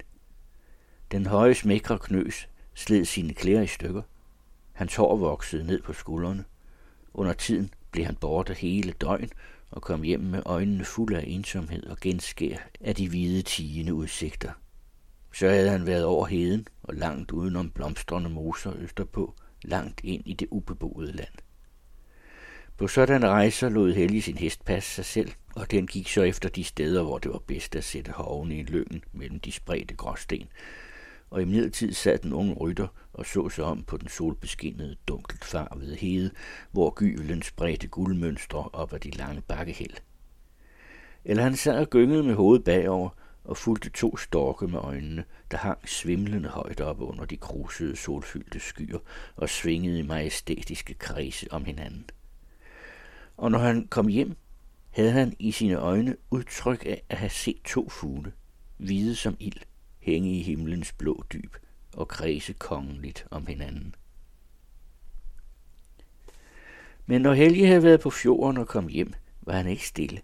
Den 1.13 1.27
høje 1.27 1.55
smækre 1.55 1.99
knøs 1.99 2.49
sled 2.75 3.05
sine 3.05 3.35
klæder 3.35 3.63
i 3.63 3.67
stykker. 3.67 4.03
Hans 4.77 4.97
hår 4.97 5.17
voksede 5.17 5.65
ned 5.65 5.83
på 5.83 5.93
skuldrene. 5.93 6.45
Under 7.15 7.33
tiden 7.33 7.71
blev 7.91 8.05
han 8.05 8.17
borte 8.17 8.55
hele 8.55 8.93
døgn 8.93 9.31
og 9.71 9.83
kom 9.83 10.03
hjem 10.03 10.21
med 10.21 10.43
øjnene 10.47 10.85
fulde 10.85 11.19
af 11.19 11.25
ensomhed 11.27 11.87
og 11.87 11.97
genskær 12.01 12.57
af 12.81 12.95
de 12.95 13.09
hvide 13.09 13.43
tigende 13.43 13.95
udsigter. 13.95 14.53
Så 15.33 15.49
havde 15.49 15.71
han 15.71 15.87
været 15.87 16.05
over 16.05 16.27
heden 16.27 16.67
og 16.83 16.95
langt 16.95 17.33
udenom 17.33 17.71
blomstrende 17.71 18.31
moser 18.31 18.73
østerpå, 18.77 19.35
langt 19.63 20.01
ind 20.05 20.23
i 20.27 20.33
det 20.33 20.49
ubeboede 20.51 21.13
land. 21.13 21.35
På 22.77 22.87
sådan 22.89 23.29
rejser 23.29 23.69
lod 23.69 23.93
Helge 23.93 24.23
sin 24.23 24.37
hest 24.37 24.65
passe 24.65 24.91
sig 24.95 25.05
selv, 25.05 25.33
og 25.55 25.71
den 25.71 25.87
gik 25.87 26.09
så 26.09 26.23
efter 26.23 26.49
de 26.49 26.65
steder, 26.65 27.03
hvor 27.03 27.19
det 27.19 27.33
var 27.33 27.43
bedst 27.47 27.77
at 27.77 27.85
sætte 27.85 28.13
hovene 28.13 28.59
i 28.59 28.63
lyngen 28.63 29.05
mellem 29.13 29.41
de 29.41 29.53
spredte 29.53 29.95
gråsten. 29.95 30.49
Og 31.31 31.43
i 31.43 31.45
midlertid 31.45 31.93
sad 31.93 32.19
den 32.19 32.33
unge 32.33 32.55
rytter 32.55 32.89
og 33.13 33.27
så 33.27 33.49
sig 33.49 33.65
om 33.65 33.83
på 33.83 33.97
den 33.97 34.09
solbeskinnede, 34.09 34.97
dunkelt 35.09 35.45
farvede 35.45 35.97
hede, 35.97 36.31
hvor 36.73 36.95
gyvelen 36.97 37.43
spredte 37.43 37.89
guldmønstre 37.89 38.69
op 38.73 38.93
ad 38.93 38.99
de 38.99 39.11
lange 39.11 39.41
bakkehæld. 39.41 39.97
Eller 41.25 41.43
han 41.43 41.57
sad 41.57 41.79
og 41.79 41.91
gyngede 41.91 42.23
med 42.23 42.35
hovedet 42.35 42.65
bagover 42.65 43.11
og 43.45 43.57
fulgte 43.57 43.91
to 43.91 44.17
storke 44.17 44.67
med 44.67 44.79
øjnene, 44.79 45.25
der 45.51 45.57
hang 45.57 45.89
svimlende 45.89 46.49
højt 46.49 46.81
op 46.81 47.01
under 47.01 47.25
de 47.25 47.37
krusede, 47.37 47.97
solfyldte 47.97 48.61
skyer 48.61 48.99
og 49.37 49.49
svingede 49.49 49.99
i 49.99 50.03
majestætiske 50.03 50.95
kredse 50.95 51.47
om 51.51 51.65
hinanden. 51.65 52.11
Og 53.37 53.51
når 53.51 53.59
han 53.59 53.87
kom 53.87 54.09
hjem, 54.09 54.37
havde 54.91 55.11
han 55.11 55.37
i 55.39 55.53
sine 55.53 55.75
øjne 55.75 56.17
udtryk 56.31 56.87
af 56.87 57.03
at 57.09 57.19
have 57.19 57.31
set 57.31 57.63
to 57.65 57.89
fugle, 57.89 58.33
hvide 58.77 59.15
som 59.15 59.37
ild, 59.41 59.61
hænge 60.07 60.39
i 60.39 60.43
himlens 60.43 60.93
blå 60.93 61.25
dyb 61.33 61.57
og 61.95 62.09
kredse 62.09 62.53
kongeligt 62.53 63.27
om 63.31 63.47
hinanden. 63.47 63.95
Men 67.07 67.21
når 67.21 67.35
Helge 67.35 67.67
havde 67.67 67.83
været 67.83 68.01
på 68.01 68.11
fjorden 68.11 68.57
og 68.57 68.69
kom 68.69 68.89
hjem, 68.89 69.13
var 69.43 69.53
han 69.53 69.67
ikke 69.67 69.87
stille. 69.87 70.21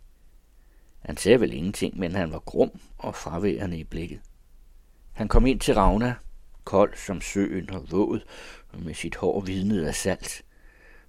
Han 1.01 1.17
sagde 1.17 1.41
vel 1.41 1.53
ingenting, 1.53 1.99
men 1.99 2.15
han 2.15 2.33
var 2.33 2.39
grum 2.39 2.81
og 2.99 3.15
fraværende 3.15 3.79
i 3.79 3.85
blikket. 3.85 4.21
Han 5.13 5.29
kom 5.29 5.47
ind 5.47 5.61
til 5.61 5.75
Ravna, 5.75 6.15
kold 6.65 6.97
som 6.97 7.21
søen 7.21 7.71
og 7.71 7.91
våd, 7.91 8.21
og 8.69 8.81
med 8.81 8.95
sit 8.95 9.17
hår 9.17 9.41
vidnet 9.41 9.85
af 9.85 9.95
salt. 9.95 10.43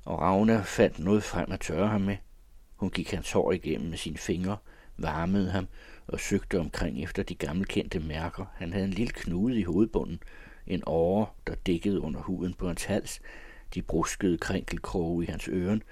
Og 0.05 0.21
Ravna 0.21 0.61
fandt 0.61 0.99
noget 0.99 1.23
frem 1.23 1.51
at 1.51 1.59
tørre 1.59 1.87
ham 1.87 2.01
med. 2.01 2.17
Hun 2.75 2.89
gik 2.89 3.11
hans 3.11 3.31
hår 3.31 3.51
igennem 3.51 3.89
med 3.89 3.97
sine 3.97 4.17
fingre, 4.17 4.57
varmede 4.97 5.51
ham 5.51 5.67
og 6.07 6.19
søgte 6.19 6.59
omkring 6.59 7.03
efter 7.03 7.23
de 7.23 7.35
gammelkendte 7.35 7.99
mærker. 7.99 8.45
Han 8.55 8.73
havde 8.73 8.85
en 8.85 8.93
lille 8.93 9.13
knude 9.13 9.59
i 9.59 9.63
hovedbunden, 9.63 10.19
en 10.67 10.83
åre, 10.85 11.27
der 11.47 11.55
dækkede 11.55 12.01
under 12.01 12.21
huden 12.21 12.53
på 12.53 12.67
hans 12.67 12.83
hals, 12.83 13.21
de 13.73 13.81
bruskede 13.81 14.37
krænkelkroge 14.37 15.23
i 15.23 15.27
hans 15.27 15.47
øren. 15.47 15.83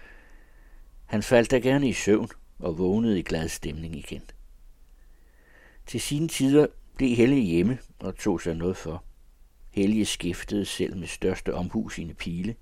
Han 1.05 1.23
faldt 1.23 1.51
da 1.51 1.57
gerne 1.57 1.89
i 1.89 1.93
søvn 1.93 2.29
og 2.59 2.77
vågnede 2.77 3.19
i 3.19 3.23
glad 3.23 3.49
stemning 3.49 3.95
igen. 3.95 4.21
Til 5.85 6.01
sine 6.01 6.27
tider 6.27 6.67
blev 6.95 7.15
Helge 7.15 7.41
hjemme 7.41 7.77
og 7.99 8.15
tog 8.15 8.41
sig 8.41 8.55
noget 8.55 8.77
for. 8.77 9.03
Helge 9.69 10.05
skiftede 10.05 10.65
selv 10.65 10.97
med 10.97 11.07
største 11.07 11.53
omhu 11.53 11.89
sine 11.89 12.13
pile. 12.13 12.55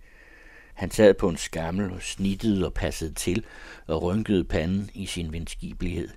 Han 0.73 0.91
sad 0.91 1.13
på 1.13 1.29
en 1.29 1.37
skammel 1.37 1.91
og 1.91 2.01
snittede 2.01 2.65
og 2.65 2.73
passede 2.73 3.13
til 3.13 3.45
og 3.87 4.03
rynkede 4.03 4.43
panden 4.43 4.89
i 4.93 5.05
sin 5.05 5.31
venskibelighed 5.31 6.09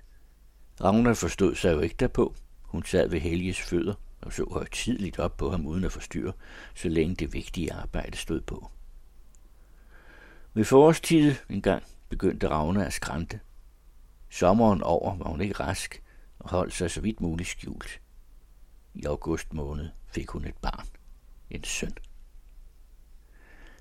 Ragna 0.81 1.11
forstod 1.11 1.55
sig 1.55 1.73
jo 1.73 1.79
ikke 1.79 1.95
derpå. 1.99 2.35
Hun 2.61 2.85
sad 2.85 3.09
ved 3.09 3.19
Helges 3.19 3.61
fødder 3.61 3.93
og 4.21 4.33
så 4.33 4.45
højtidligt 4.51 5.19
op 5.19 5.37
på 5.37 5.51
ham 5.51 5.65
uden 5.65 5.83
at 5.83 5.91
forstyrre, 5.91 6.33
så 6.75 6.89
længe 6.89 7.15
det 7.15 7.33
vigtige 7.33 7.73
arbejde 7.73 8.17
stod 8.17 8.41
på. 8.41 8.71
Ved 10.53 10.65
forårstid 10.65 11.35
engang 11.49 11.83
begyndte 12.09 12.49
Ragna 12.49 12.85
at 12.85 12.93
skrante. 12.93 13.39
Sommeren 14.29 14.83
over 14.83 15.15
var 15.17 15.29
hun 15.29 15.41
ikke 15.41 15.59
rask 15.59 16.03
og 16.39 16.49
holdt 16.49 16.73
sig 16.73 16.91
så 16.91 17.01
vidt 17.01 17.21
muligt 17.21 17.49
skjult. 17.49 18.01
I 18.93 19.05
august 19.05 19.53
måned 19.53 19.89
fik 20.07 20.29
hun 20.29 20.45
et 20.45 20.57
barn, 20.61 20.87
en 21.49 21.63
søn. 21.63 21.93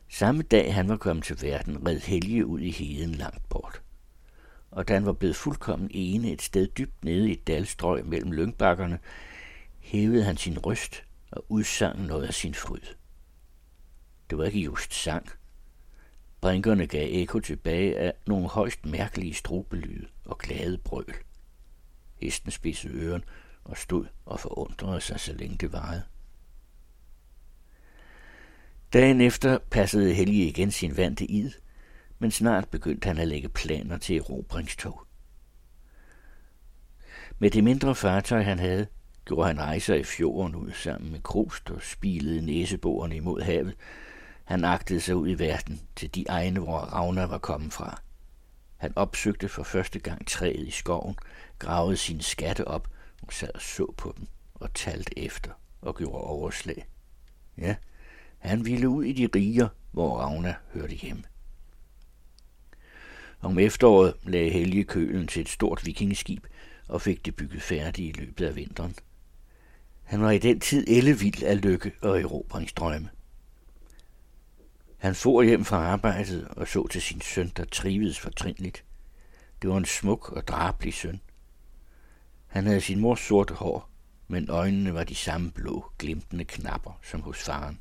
Samme 0.08 0.42
dag 0.42 0.74
han 0.74 0.88
var 0.88 0.96
kommet 0.96 1.24
til 1.24 1.42
verden, 1.42 1.86
red 1.86 2.00
Helge 2.00 2.46
ud 2.46 2.60
i 2.60 2.70
heden 2.70 3.14
langt 3.14 3.48
bort. 3.48 3.81
Og 4.72 4.88
da 4.88 4.94
han 4.94 5.06
var 5.06 5.12
blevet 5.12 5.36
fuldkommen 5.36 5.90
ene 5.94 6.32
et 6.32 6.42
sted 6.42 6.66
dybt 6.66 7.04
nede 7.04 7.28
i 7.28 7.32
et 7.32 7.46
dalstrøg 7.46 8.06
mellem 8.06 8.32
lyngbakkerne, 8.32 8.98
hævede 9.80 10.24
han 10.24 10.36
sin 10.36 10.58
røst 10.58 11.04
og 11.30 11.44
udsang 11.48 12.06
noget 12.06 12.26
af 12.26 12.34
sin 12.34 12.54
fryd. 12.54 12.94
Det 14.30 14.38
var 14.38 14.44
ikke 14.44 14.58
just 14.58 14.94
sang. 14.94 15.28
Brinkerne 16.40 16.86
gav 16.86 17.08
ekko 17.10 17.40
tilbage 17.40 17.98
af 17.98 18.12
nogle 18.26 18.48
højst 18.48 18.86
mærkelige 18.86 19.34
strubelyde 19.34 20.06
og 20.24 20.38
glade 20.38 20.78
brøl. 20.78 21.14
Hesten 22.20 22.50
spidsede 22.50 22.94
øren 22.94 23.24
og 23.64 23.76
stod 23.76 24.06
og 24.26 24.40
forundrede 24.40 25.00
sig, 25.00 25.20
så 25.20 25.32
længe 25.32 25.56
det 25.56 25.72
varede. 25.72 26.02
Dagen 28.92 29.20
efter 29.20 29.58
passede 29.70 30.14
Helge 30.14 30.46
igen 30.46 30.70
sin 30.70 30.96
vante 30.96 31.24
id, 31.24 31.50
men 32.22 32.30
snart 32.30 32.68
begyndte 32.68 33.06
han 33.06 33.18
at 33.18 33.28
lægge 33.28 33.48
planer 33.48 33.98
til 33.98 34.16
erobringstog. 34.16 35.02
Med 37.38 37.50
det 37.50 37.64
mindre 37.64 37.94
fartøj, 37.94 38.42
han 38.42 38.58
havde, 38.58 38.86
gjorde 39.24 39.46
han 39.46 39.60
rejser 39.60 39.94
i 39.94 40.04
fjorden 40.04 40.54
ud 40.54 40.72
sammen 40.72 41.12
med 41.12 41.20
Krust 41.20 41.70
og 41.70 41.82
spilede 41.82 42.46
næseboerne 42.46 43.16
imod 43.16 43.40
havet. 43.40 43.76
Han 44.44 44.64
agtede 44.64 45.00
sig 45.00 45.16
ud 45.16 45.28
i 45.28 45.38
verden 45.38 45.80
til 45.96 46.14
de 46.14 46.24
egne, 46.28 46.60
hvor 46.60 46.78
Ravna 46.78 47.24
var 47.24 47.38
kommet 47.38 47.72
fra. 47.72 48.02
Han 48.76 48.92
opsøgte 48.96 49.48
for 49.48 49.62
første 49.62 49.98
gang 49.98 50.26
træet 50.26 50.68
i 50.68 50.70
skoven, 50.70 51.16
gravede 51.58 51.96
sine 51.96 52.22
skatte 52.22 52.68
op 52.68 52.88
og 53.22 53.32
sad 53.32 53.54
og 53.54 53.62
så 53.62 53.94
på 53.96 54.14
dem 54.18 54.26
og 54.54 54.74
talte 54.74 55.18
efter 55.18 55.50
og 55.80 55.96
gjorde 55.96 56.24
overslag. 56.24 56.86
Ja, 57.58 57.76
han 58.38 58.64
ville 58.64 58.88
ud 58.88 59.04
i 59.04 59.12
de 59.12 59.28
riger, 59.34 59.68
hvor 59.92 60.18
Ravna 60.18 60.54
hørte 60.74 60.94
hjemme. 60.94 61.22
Om 63.42 63.58
efteråret 63.58 64.14
lagde 64.24 64.50
Helge 64.50 64.84
kølen 64.84 65.26
til 65.26 65.42
et 65.42 65.48
stort 65.48 65.86
vikingeskib 65.86 66.46
og 66.88 67.02
fik 67.02 67.26
det 67.26 67.36
bygget 67.36 67.62
færdigt 67.62 68.16
i 68.16 68.20
løbet 68.20 68.46
af 68.46 68.56
vinteren. 68.56 68.94
Han 70.02 70.22
var 70.22 70.30
i 70.30 70.38
den 70.38 70.60
tid 70.60 70.84
ellevild 70.88 71.42
af 71.42 71.62
lykke 71.62 71.92
og 72.02 72.20
erobringsdrømme. 72.20 73.08
Han 74.98 75.14
for 75.14 75.42
hjem 75.42 75.64
fra 75.64 75.76
arbejdet 75.76 76.48
og 76.48 76.68
så 76.68 76.86
til 76.86 77.02
sin 77.02 77.20
søn, 77.20 77.52
der 77.56 77.64
trivedes 77.64 78.20
fortrinligt. 78.20 78.84
Det 79.62 79.70
var 79.70 79.76
en 79.76 79.84
smuk 79.84 80.32
og 80.32 80.48
drabelig 80.48 80.94
søn. 80.94 81.20
Han 82.46 82.66
havde 82.66 82.80
sin 82.80 83.00
mors 83.00 83.20
sorte 83.20 83.54
hår, 83.54 83.88
men 84.28 84.50
øjnene 84.50 84.94
var 84.94 85.04
de 85.04 85.14
samme 85.14 85.50
blå, 85.50 85.92
glimtende 85.98 86.44
knapper 86.44 87.00
som 87.02 87.20
hos 87.20 87.38
faren. 87.38 87.78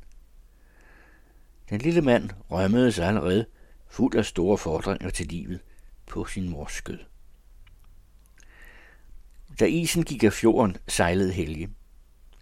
Den 1.70 1.78
lille 1.78 2.02
mand 2.02 2.30
rømmede 2.50 2.92
sig 2.92 3.06
allerede, 3.06 3.46
fuld 3.92 4.14
af 4.14 4.24
store 4.24 4.58
fordringer 4.58 5.10
til 5.10 5.26
livet, 5.26 5.60
på 6.06 6.24
sin 6.24 6.48
mors 6.48 6.72
skød. 6.72 6.98
Da 9.60 9.64
isen 9.64 10.04
gik 10.04 10.24
af 10.24 10.32
fjorden, 10.32 10.76
sejlede 10.88 11.32
Helge. 11.32 11.70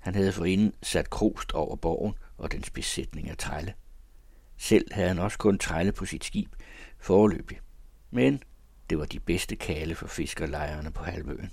Han 0.00 0.14
havde 0.14 0.32
forinden 0.32 0.72
sat 0.82 1.10
krost 1.10 1.52
over 1.52 1.76
borgen 1.76 2.14
og 2.38 2.52
dens 2.52 2.70
besætning 2.70 3.30
af 3.30 3.36
trælle. 3.36 3.74
Selv 4.56 4.92
havde 4.92 5.08
han 5.08 5.18
også 5.18 5.38
kun 5.38 5.58
trælle 5.58 5.92
på 5.92 6.06
sit 6.06 6.24
skib, 6.24 6.52
foreløbig. 6.98 7.60
Men 8.10 8.42
det 8.90 8.98
var 8.98 9.04
de 9.04 9.20
bedste 9.20 9.56
kale 9.56 9.94
for 9.94 10.06
fiskerlejrene 10.06 10.90
på 10.90 11.04
halvøen. 11.04 11.50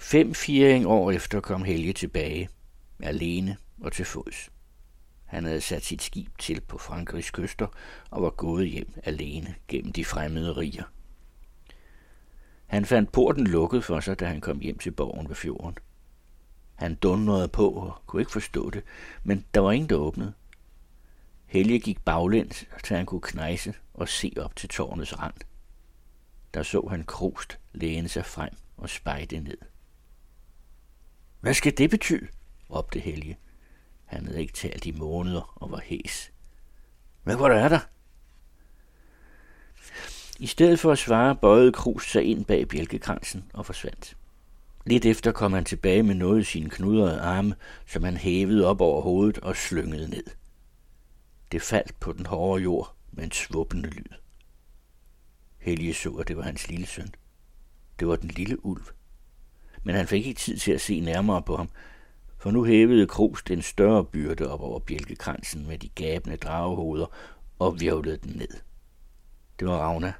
Fem 0.00 0.34
firing 0.34 0.86
år 0.86 1.10
efter 1.10 1.40
kom 1.40 1.64
Helge 1.64 1.92
tilbage, 1.92 2.48
alene 3.00 3.56
og 3.80 3.92
til 3.92 4.04
fods. 4.04 4.50
Han 5.34 5.44
havde 5.44 5.60
sat 5.60 5.84
sit 5.84 6.02
skib 6.02 6.38
til 6.38 6.60
på 6.60 6.78
Frankrigs 6.78 7.30
kyster 7.30 7.66
og 8.10 8.22
var 8.22 8.30
gået 8.30 8.68
hjem 8.68 8.94
alene 9.04 9.54
gennem 9.68 9.92
de 9.92 10.04
fremmede 10.04 10.52
riger. 10.52 10.84
Han 12.66 12.84
fandt 12.84 13.12
porten 13.12 13.46
lukket 13.46 13.84
for 13.84 14.00
sig, 14.00 14.20
da 14.20 14.26
han 14.26 14.40
kom 14.40 14.58
hjem 14.60 14.78
til 14.78 14.90
borgen 14.90 15.28
ved 15.28 15.36
fjorden. 15.36 15.78
Han 16.74 16.94
dundrede 16.94 17.48
på 17.48 17.70
og 17.70 18.02
kunne 18.06 18.22
ikke 18.22 18.32
forstå 18.32 18.70
det, 18.70 18.82
men 19.24 19.44
der 19.54 19.60
var 19.60 19.72
ingen, 19.72 19.88
der 19.88 19.96
åbnede. 19.96 20.32
Helge 21.46 21.78
gik 21.78 22.04
baglæns, 22.04 22.64
så 22.84 22.96
han 22.96 23.06
kunne 23.06 23.20
knejse 23.20 23.74
og 23.94 24.08
se 24.08 24.32
op 24.36 24.56
til 24.56 24.68
tårnets 24.68 25.18
rand. 25.18 25.34
Der 26.54 26.62
så 26.62 26.86
han 26.90 27.04
krust 27.04 27.58
læne 27.72 28.08
sig 28.08 28.24
frem 28.24 28.52
og 28.76 28.88
spejde 28.90 29.40
ned. 29.40 29.58
Hvad 31.40 31.54
skal 31.54 31.78
det 31.78 31.90
betyde? 31.90 32.28
råbte 32.70 33.00
Helge. 33.00 33.38
Han 34.14 34.26
havde 34.26 34.40
ikke 34.40 34.52
talt 34.52 34.86
i 34.86 34.92
måneder 34.92 35.52
og 35.56 35.70
var 35.70 35.80
hæs. 35.84 36.32
Hvad 37.22 37.36
var 37.36 37.48
der 37.48 37.68
der? 37.68 37.80
I 40.38 40.46
stedet 40.46 40.80
for 40.80 40.92
at 40.92 40.98
svare, 40.98 41.36
bøjede 41.36 41.72
Krus 41.72 42.10
sig 42.10 42.24
ind 42.24 42.44
bag 42.44 42.68
bjælkekransen 42.68 43.44
og 43.54 43.66
forsvandt. 43.66 44.16
Lidt 44.86 45.06
efter 45.06 45.32
kom 45.32 45.52
han 45.52 45.64
tilbage 45.64 46.02
med 46.02 46.14
noget 46.14 46.40
i 46.40 46.44
sine 46.44 46.70
knudrede 46.70 47.20
arme, 47.20 47.54
som 47.86 48.04
han 48.04 48.16
hævede 48.16 48.66
op 48.66 48.80
over 48.80 49.02
hovedet 49.02 49.38
og 49.38 49.56
slyngede 49.56 50.10
ned. 50.10 50.24
Det 51.52 51.62
faldt 51.62 52.00
på 52.00 52.12
den 52.12 52.26
hårde 52.26 52.62
jord 52.62 52.94
med 53.12 53.24
en 53.24 53.32
svuppende 53.32 53.88
lyd. 53.88 54.14
Helge 55.58 55.94
så, 55.94 56.10
at 56.10 56.28
det 56.28 56.36
var 56.36 56.42
hans 56.42 56.68
lille 56.68 56.86
søn. 56.86 57.14
Det 57.98 58.08
var 58.08 58.16
den 58.16 58.30
lille 58.30 58.64
ulv. 58.64 58.84
Men 59.82 59.94
han 59.94 60.06
fik 60.06 60.26
ikke 60.26 60.40
tid 60.40 60.58
til 60.58 60.72
at 60.72 60.80
se 60.80 61.00
nærmere 61.00 61.42
på 61.42 61.56
ham, 61.56 61.68
for 62.44 62.50
nu 62.50 62.64
hævede 62.64 63.06
Krus 63.06 63.42
den 63.42 63.62
større 63.62 64.04
byrde 64.04 64.50
op 64.50 64.60
over 64.60 64.78
bjælkekransen 64.78 65.66
med 65.66 65.78
de 65.78 65.88
gabende 65.88 66.36
dragehoveder 66.36 67.06
og 67.58 67.80
virvlede 67.80 68.16
den 68.16 68.36
ned. 68.36 68.48
Det 69.58 69.68
var 69.68 69.78
Ravna. 69.78 70.12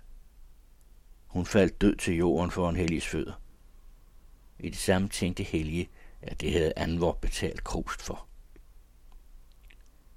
Hun 1.26 1.46
faldt 1.46 1.80
død 1.80 1.96
til 1.96 2.14
jorden 2.16 2.50
for 2.50 2.70
en 2.70 2.76
helligs 2.76 3.06
fødder. 3.06 3.32
I 4.58 4.68
det 4.68 4.78
samme 4.78 5.08
tænkte 5.08 5.42
Helge, 5.42 5.88
at 6.22 6.40
det 6.40 6.52
havde 6.52 6.72
Anvor 6.76 7.12
betalt 7.12 7.64
krust 7.64 8.02
for. 8.02 8.26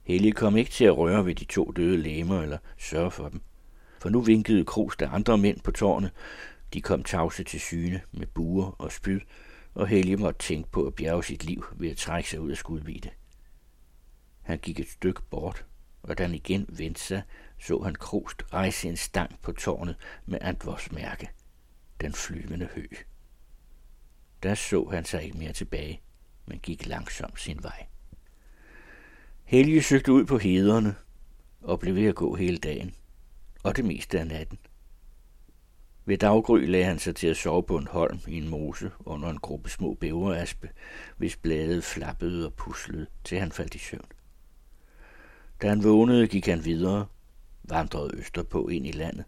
Helge 0.03 0.31
kom 0.31 0.57
ikke 0.57 0.71
til 0.71 0.85
at 0.85 0.97
røre 0.97 1.25
ved 1.25 1.35
de 1.35 1.45
to 1.45 1.71
døde 1.75 1.97
lemmer 1.97 2.41
eller 2.41 2.57
sørge 2.77 3.11
for 3.11 3.29
dem. 3.29 3.41
For 3.99 4.09
nu 4.09 4.21
vinkede 4.21 4.65
krust 4.65 5.01
af 5.01 5.13
andre 5.13 5.37
mænd 5.37 5.59
på 5.59 5.71
tårnet. 5.71 6.11
De 6.73 6.81
kom 6.81 7.03
tavse 7.03 7.43
til 7.43 7.59
syne 7.59 8.01
med 8.11 8.27
buer 8.27 8.75
og 8.77 8.91
spyd, 8.91 9.19
og 9.77 9.87
Helge 9.87 10.17
måtte 10.17 10.39
tænke 10.39 10.69
på 10.71 10.87
at 10.87 10.95
bjerge 10.95 11.23
sit 11.23 11.43
liv 11.43 11.65
ved 11.75 11.89
at 11.89 11.97
trække 11.97 12.29
sig 12.29 12.39
ud 12.39 12.51
af 12.51 12.57
skudvide. 12.57 13.09
Han 14.41 14.57
gik 14.59 14.79
et 14.79 14.89
stykke 14.89 15.21
bort, 15.21 15.65
og 16.03 16.17
da 16.17 16.23
han 16.23 16.33
igen 16.33 16.65
vendte 16.69 17.01
sig, 17.01 17.21
så 17.59 17.81
han 17.81 17.95
Krost 17.95 18.53
rejse 18.53 18.89
en 18.89 18.97
stang 18.97 19.39
på 19.41 19.51
tårnet 19.51 19.95
med 20.25 20.39
Antvors 20.41 20.91
mærke, 20.91 21.29
den 22.01 22.13
flyvende 22.13 22.69
hø. 22.75 22.85
Der 24.43 24.55
så 24.55 24.85
han 24.85 25.05
sig 25.05 25.23
ikke 25.23 25.37
mere 25.37 25.53
tilbage, 25.53 26.01
men 26.45 26.59
gik 26.59 26.85
langsomt 26.85 27.39
sin 27.39 27.63
vej. 27.63 27.85
Helge 29.43 29.83
søgte 29.83 30.11
ud 30.11 30.25
på 30.25 30.37
hederne 30.37 30.95
og 31.61 31.79
blev 31.79 31.95
ved 31.95 32.05
at 32.05 32.15
gå 32.15 32.35
hele 32.35 32.57
dagen, 32.57 32.95
og 33.63 33.75
det 33.75 33.85
meste 33.85 34.19
af 34.19 34.27
natten. 34.27 34.59
Ved 36.07 36.17
daggry 36.17 36.67
lagde 36.67 36.85
han 36.85 36.99
sig 36.99 37.15
til 37.15 37.27
at 37.27 37.37
sove 37.37 37.63
på 37.63 37.77
en 37.77 37.87
holm 37.87 38.19
i 38.27 38.37
en 38.37 38.49
mose 38.49 38.91
under 38.99 39.29
en 39.29 39.37
gruppe 39.37 39.69
små 39.69 39.93
bæveraspe, 39.93 40.69
hvis 41.17 41.35
blade 41.35 41.81
flappede 41.81 42.45
og 42.45 42.53
puslede, 42.53 43.07
til 43.23 43.39
han 43.39 43.51
faldt 43.51 43.75
i 43.75 43.77
søvn. 43.77 44.11
Da 45.61 45.69
han 45.69 45.83
vågnede, 45.83 46.27
gik 46.27 46.45
han 46.45 46.65
videre, 46.65 47.05
vandrede 47.63 48.15
østerpå 48.17 48.67
ind 48.67 48.87
i 48.87 48.91
landet, 48.91 49.25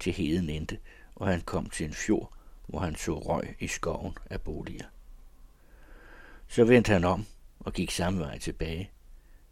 til 0.00 0.12
heden 0.12 0.50
endte, 0.50 0.78
og 1.14 1.26
han 1.26 1.40
kom 1.40 1.70
til 1.70 1.86
en 1.86 1.94
fjord, 1.94 2.32
hvor 2.66 2.78
han 2.78 2.96
så 2.96 3.18
røg 3.18 3.56
i 3.60 3.66
skoven 3.66 4.18
af 4.30 4.40
boliger. 4.40 4.86
Så 6.48 6.64
vendte 6.64 6.92
han 6.92 7.04
om 7.04 7.26
og 7.60 7.72
gik 7.72 7.90
samme 7.90 8.20
vej 8.20 8.38
tilbage, 8.38 8.90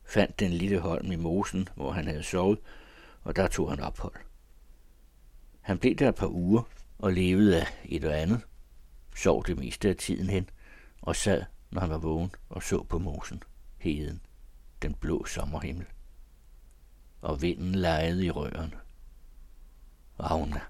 fandt 0.05 0.41
den 0.41 0.51
lille 0.51 0.79
holm 0.79 1.13
i 1.13 1.17
mosen, 1.17 1.69
hvor 1.75 1.91
han 1.93 2.07
havde 2.07 2.23
sovet, 2.23 2.59
og 3.23 3.37
der 3.37 3.49
tog 3.49 3.71
han 3.71 3.81
ophold. 3.81 4.26
Han 5.67 5.79
blev 5.79 5.95
der 5.95 6.09
et 6.09 6.15
par 6.15 6.27
uger 6.27 6.63
og 6.99 7.13
levede 7.13 7.61
af 7.61 7.67
et 7.85 8.05
og 8.05 8.21
andet, 8.21 8.41
sov 9.17 9.47
det 9.47 9.59
meste 9.59 9.89
af 9.89 9.97
tiden 9.97 10.31
hen, 10.31 10.51
og 11.03 11.17
sad, 11.17 11.45
når 11.71 11.81
han 11.81 11.91
var 11.91 11.99
vågen, 11.99 12.31
og 12.49 12.63
så 12.63 12.83
på 12.83 12.99
mosen, 12.99 13.43
heden, 13.79 14.21
den 14.83 14.95
blå 14.95 15.25
sommerhimmel. 15.25 15.87
Og 17.21 17.43
vinden 17.43 17.75
lejede 17.75 18.25
i 18.25 18.31
røren. 18.31 18.75
Ravna. 20.21 20.61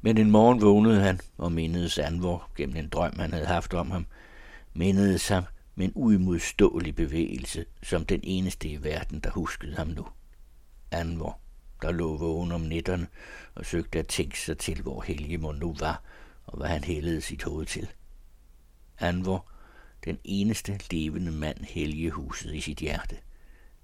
Men 0.00 0.18
en 0.18 0.30
morgen 0.30 0.60
vågnede 0.60 1.00
han 1.00 1.20
og 1.38 1.52
mindedes 1.52 1.98
Anvor 1.98 2.50
gennem 2.56 2.76
en 2.76 2.88
drøm, 2.88 3.18
han 3.18 3.32
havde 3.32 3.46
haft 3.46 3.74
om 3.74 3.90
ham, 3.90 4.06
mindedes 4.74 5.28
ham 5.28 5.44
med 5.74 5.86
en 5.86 5.92
uimodståelig 5.94 6.94
bevægelse, 6.94 7.64
som 7.82 8.04
den 8.04 8.20
eneste 8.22 8.68
i 8.68 8.84
verden, 8.84 9.20
der 9.20 9.30
huskede 9.30 9.76
ham 9.76 9.88
nu. 9.88 10.06
Anvor, 10.90 11.40
der 11.82 11.92
lå 11.92 12.16
vågen 12.16 12.52
om 12.52 12.60
nætterne 12.60 13.06
og 13.54 13.66
søgte 13.66 13.98
at 13.98 14.06
tænke 14.06 14.40
sig 14.40 14.58
til, 14.58 14.82
hvor 14.82 15.02
Helgemund 15.02 15.58
nu 15.58 15.74
var, 15.78 16.02
og 16.46 16.58
hvad 16.58 16.68
han 16.68 16.84
hældede 16.84 17.20
sit 17.20 17.42
hoved 17.42 17.66
til. 17.66 17.88
Anvor, 18.98 19.46
den 20.04 20.18
eneste 20.24 20.80
levende 20.90 21.32
mand 21.32 21.64
Helge 21.64 22.10
huset 22.10 22.54
i 22.54 22.60
sit 22.60 22.78
hjerte. 22.78 23.16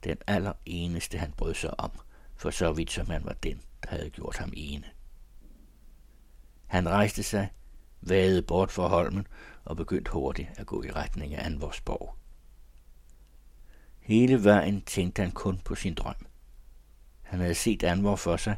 Den 0.04 0.16
aller 0.26 0.52
eneste, 0.66 1.18
han 1.18 1.32
brød 1.32 1.54
sig 1.54 1.80
om, 1.80 1.90
for 2.37 2.50
så 2.50 2.72
vidt 2.72 2.90
som 2.90 3.06
han 3.06 3.25
var 3.25 3.32
den, 3.32 3.61
der 3.82 3.90
havde 3.90 4.11
gjort 4.11 4.37
ham 4.37 4.52
ene. 4.56 4.87
Han 6.66 6.88
rejste 6.88 7.22
sig, 7.22 7.49
vadede 8.00 8.42
bort 8.42 8.70
fra 8.70 8.88
holmen 8.88 9.26
og 9.64 9.76
begyndte 9.76 10.11
hurtigt 10.11 10.49
at 10.56 10.66
gå 10.66 10.82
i 10.82 10.90
retning 10.90 11.34
af 11.34 11.46
Anvorsborg. 11.46 12.16
Hele 14.00 14.44
vejen 14.44 14.83
tænkte 14.83 15.22
han 15.22 15.31
kun 15.31 15.61
på 15.64 15.74
sin 15.74 15.94
drøm. 15.94 16.26
Han 17.33 17.40
havde 17.40 17.55
set 17.55 17.83
Anvor 17.83 18.16
for 18.16 18.37
sig 18.37 18.57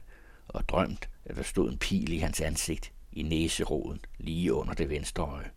og 0.49 0.69
drømt, 0.69 1.09
at 1.25 1.37
der 1.37 1.43
stod 1.43 1.71
en 1.71 1.79
pil 1.79 2.13
i 2.13 2.19
hans 2.19 2.41
ansigt 2.41 2.93
i 3.13 3.23
næseroden 3.23 4.01
lige 4.19 4.53
under 4.53 4.75
det 4.75 4.91
venstre 4.91 5.25
øje. 5.25 5.51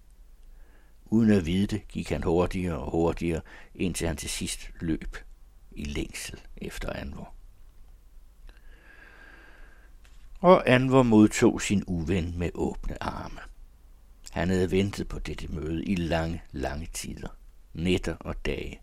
Uden 1.06 1.32
at 1.32 1.45
vide 1.45 1.67
det, 1.67 1.88
gik 1.88 2.10
han 2.10 2.23
hurtigere 2.23 2.77
og 2.77 2.91
hurtigere, 2.91 3.41
indtil 3.75 4.08
han 4.08 4.17
til 4.17 4.30
sidst 4.30 4.71
løb 4.82 5.17
i 5.71 5.84
længsel 5.84 6.41
efter 6.58 6.93
Anvor. 6.93 7.34
Og 10.39 10.69
Anvor 10.69 11.03
modtog 11.03 11.62
sin 11.62 11.84
uven 11.88 12.38
med 12.38 12.49
åbne 12.53 13.03
arme. 13.03 13.39
Han 14.32 14.49
havde 14.49 14.71
ventet 14.71 15.08
på 15.08 15.19
dette 15.19 15.47
møde 15.47 15.86
i 15.86 15.95
lange, 15.95 16.41
lange 16.51 16.88
tider, 16.93 17.38
nætter 17.73 18.15
og 18.19 18.45
dage, 18.45 18.82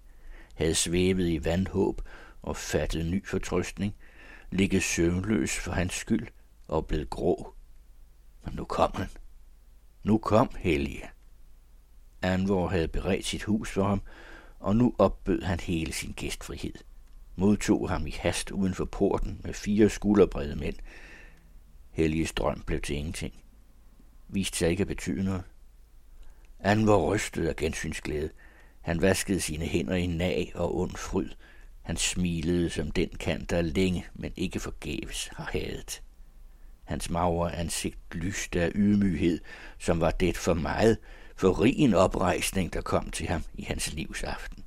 havde 0.54 0.74
svævet 0.74 1.28
i 1.28 1.44
vandhåb 1.44 2.02
og 2.42 2.56
fattet 2.56 3.06
ny 3.06 3.26
fortrøstning, 3.26 3.94
ligget 4.50 4.82
søvnløs 4.82 5.58
for 5.58 5.72
hans 5.72 5.94
skyld 5.94 6.28
og 6.68 6.86
blevet 6.86 7.10
grå. 7.10 7.54
Men 8.44 8.54
nu 8.54 8.64
kom 8.64 8.90
han. 8.94 9.08
Nu 10.02 10.18
kom 10.18 10.50
Helge. 10.58 11.10
Anvor 12.22 12.68
havde 12.68 12.88
beredt 12.88 13.26
sit 13.26 13.42
hus 13.42 13.70
for 13.70 13.84
ham, 13.84 14.02
og 14.58 14.76
nu 14.76 14.94
opbød 14.98 15.42
han 15.42 15.60
hele 15.60 15.92
sin 15.92 16.12
gæstfrihed. 16.12 16.74
Modtog 17.36 17.88
ham 17.88 18.06
i 18.06 18.10
hast 18.10 18.50
uden 18.50 18.74
for 18.74 18.84
porten 18.84 19.40
med 19.44 19.54
fire 19.54 19.90
skulderbrede 19.90 20.56
mænd. 20.56 20.76
Helges 21.90 22.32
drøm 22.32 22.62
blev 22.66 22.80
til 22.80 22.96
ingenting 22.96 23.34
viste 24.34 24.58
sig 24.58 24.70
ikke 24.70 24.80
at 24.80 24.86
betyde 24.86 25.24
noget. 25.24 25.42
Anvor 26.60 27.14
rystede 27.14 27.48
af 27.48 27.56
gensynsglæde. 27.56 28.30
Han 28.80 29.02
vaskede 29.02 29.40
sine 29.40 29.64
hænder 29.64 29.94
i 29.94 30.06
nag 30.06 30.52
og 30.54 30.78
ond 30.78 30.96
fryd. 30.96 31.28
Han 31.84 31.96
smilede 31.96 32.70
som 32.70 32.90
den 32.90 33.08
kan, 33.08 33.44
der 33.44 33.62
længe, 33.62 34.06
men 34.14 34.32
ikke 34.36 34.60
forgæves 34.60 35.28
har 35.32 35.50
hadet. 35.52 36.02
Hans 36.84 37.10
magre 37.10 37.56
ansigt 37.56 38.14
lyste 38.14 38.62
af 38.62 38.72
ydmyghed, 38.74 39.40
som 39.78 40.00
var 40.00 40.10
det 40.10 40.36
for 40.36 40.54
meget, 40.54 40.98
for 41.36 41.60
rig 41.62 41.78
en 41.78 41.94
oprejsning, 41.94 42.72
der 42.72 42.80
kom 42.80 43.10
til 43.10 43.26
ham 43.26 43.42
i 43.54 43.62
hans 43.62 43.92
livs 43.92 44.22
aften. 44.22 44.64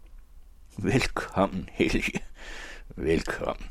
Velkommen, 0.78 1.70
Helge. 1.72 2.20
Velkommen. 2.96 3.70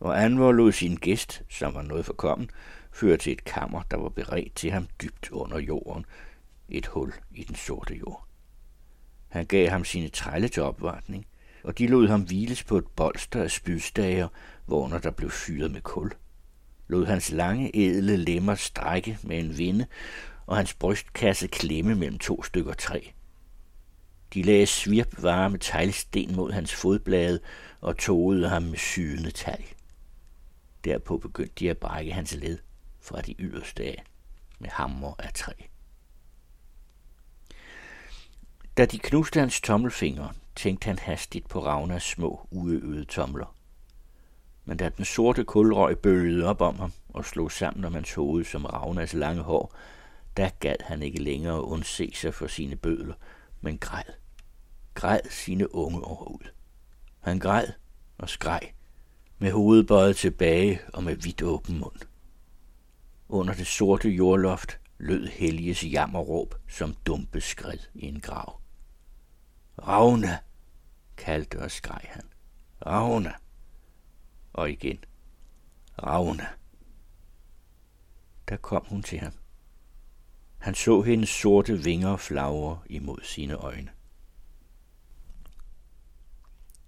Og 0.00 0.22
Anvor 0.24 0.52
lod 0.52 0.72
sin 0.72 0.96
gæst, 0.96 1.42
som 1.48 1.74
var 1.74 1.82
noget 1.82 2.06
forkommen, 2.06 2.50
føre 2.92 3.16
til 3.16 3.32
et 3.32 3.44
kammer, 3.44 3.82
der 3.82 3.96
var 3.96 4.08
beredt 4.08 4.54
til 4.54 4.70
ham 4.70 4.88
dybt 5.02 5.30
under 5.30 5.58
jorden, 5.58 6.06
et 6.68 6.86
hul 6.86 7.12
i 7.30 7.44
den 7.44 7.54
sorte 7.54 7.94
jord. 7.94 8.26
Han 9.28 9.46
gav 9.46 9.68
ham 9.68 9.84
sine 9.84 10.08
trælle 10.08 10.48
til 10.48 10.62
opvartning, 10.62 11.26
og 11.64 11.78
de 11.78 11.86
lod 11.86 12.08
ham 12.08 12.20
hviles 12.22 12.64
på 12.64 12.76
et 12.76 12.86
bolster 12.86 13.42
af 13.42 13.50
spydstager, 13.50 14.28
hvorunder 14.66 14.98
der 14.98 15.10
blev 15.10 15.30
fyret 15.30 15.70
med 15.70 15.80
kul. 15.80 16.12
Lod 16.88 17.06
hans 17.06 17.30
lange, 17.30 17.76
edle 17.76 18.16
lemmer 18.16 18.54
strække 18.54 19.18
med 19.22 19.38
en 19.38 19.58
vinde, 19.58 19.86
og 20.46 20.56
hans 20.56 20.74
brystkasse 20.74 21.46
klemme 21.46 21.94
mellem 21.94 22.18
to 22.18 22.42
stykker 22.42 22.72
træ. 22.72 23.00
De 24.34 24.42
lagde 24.42 24.66
svirp 24.66 25.22
varme 25.22 25.58
teglsten 25.58 26.36
mod 26.36 26.52
hans 26.52 26.74
fodblade 26.74 27.40
og 27.80 27.98
togede 27.98 28.48
ham 28.48 28.62
med 28.62 28.78
sydende 28.78 29.30
tag. 29.30 29.74
Derpå 30.84 31.18
begyndte 31.18 31.54
de 31.58 31.70
at 31.70 31.78
brække 31.78 32.12
hans 32.12 32.34
led 32.34 32.58
fra 33.00 33.20
de 33.20 33.34
yderste 33.38 33.82
af 33.84 34.04
med 34.58 34.68
hammer 34.68 35.14
af 35.18 35.32
træ. 35.32 35.52
Da 38.76 38.86
de 38.86 38.98
knuste 38.98 39.40
hans 39.40 39.60
tommelfingre, 39.60 40.32
tænkte 40.62 40.86
han 40.86 40.98
hastigt 40.98 41.48
på 41.48 41.64
Ravnas 41.64 42.02
små, 42.02 42.46
uøvede 42.50 43.04
tomler. 43.04 43.56
Men 44.64 44.76
da 44.76 44.88
den 44.88 45.04
sorte 45.04 45.44
kulrøg 45.44 45.98
bølgede 45.98 46.46
op 46.46 46.60
om 46.60 46.78
ham 46.78 46.92
og 47.08 47.24
slog 47.24 47.52
sammen 47.52 47.84
om 47.84 47.94
hans 47.94 48.14
hoved 48.14 48.44
som 48.44 48.64
Ravnas 48.64 49.12
lange 49.12 49.42
hår, 49.42 49.74
der 50.36 50.50
gad 50.60 50.76
han 50.80 51.02
ikke 51.02 51.22
længere 51.22 51.64
undse 51.64 52.10
sig 52.14 52.34
for 52.34 52.46
sine 52.46 52.76
bødler, 52.76 53.14
men 53.60 53.78
græd. 53.78 54.04
Græd 54.94 55.20
sine 55.30 55.74
unge 55.74 56.00
år 56.00 56.24
ud. 56.24 56.48
Han 57.20 57.38
græd 57.38 57.66
og 58.18 58.28
skreg, 58.28 58.74
med 59.38 59.52
hovedet 59.52 59.86
bøjet 59.86 60.16
tilbage 60.16 60.80
og 60.92 61.04
med 61.04 61.16
vidt 61.16 61.42
åben 61.42 61.78
mund. 61.78 62.00
Under 63.28 63.54
det 63.54 63.66
sorte 63.66 64.08
jordloft 64.08 64.80
lød 64.98 65.26
Helges 65.26 65.84
jammerråb 65.84 66.54
som 66.68 66.94
dumpe 67.06 67.40
skred 67.40 67.78
i 67.94 68.06
en 68.06 68.20
grav. 68.20 68.60
Ravne! 69.78 70.38
Kaldte 71.24 71.58
og 71.58 71.70
skreg 71.70 72.00
han. 72.04 72.22
Ravne! 72.86 73.32
Og 74.52 74.70
igen. 74.70 74.98
Ravne! 76.02 76.46
Der 78.48 78.56
kom 78.56 78.84
hun 78.88 79.02
til 79.02 79.18
ham. 79.18 79.32
Han 80.58 80.74
så 80.74 81.02
hendes 81.02 81.28
sorte 81.28 81.84
vinger 81.84 82.16
flagre 82.16 82.78
imod 82.86 83.18
sine 83.22 83.54
øjne. 83.54 83.90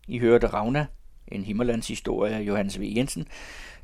I 0.09 0.19
hørte 0.19 0.47
Ravna, 0.47 0.87
en 1.29 1.45
Himmerlandshistorie 1.45 2.35
af 2.35 2.41
Johannes 2.41 2.81
V. 2.81 2.93
Jensen. 2.97 3.27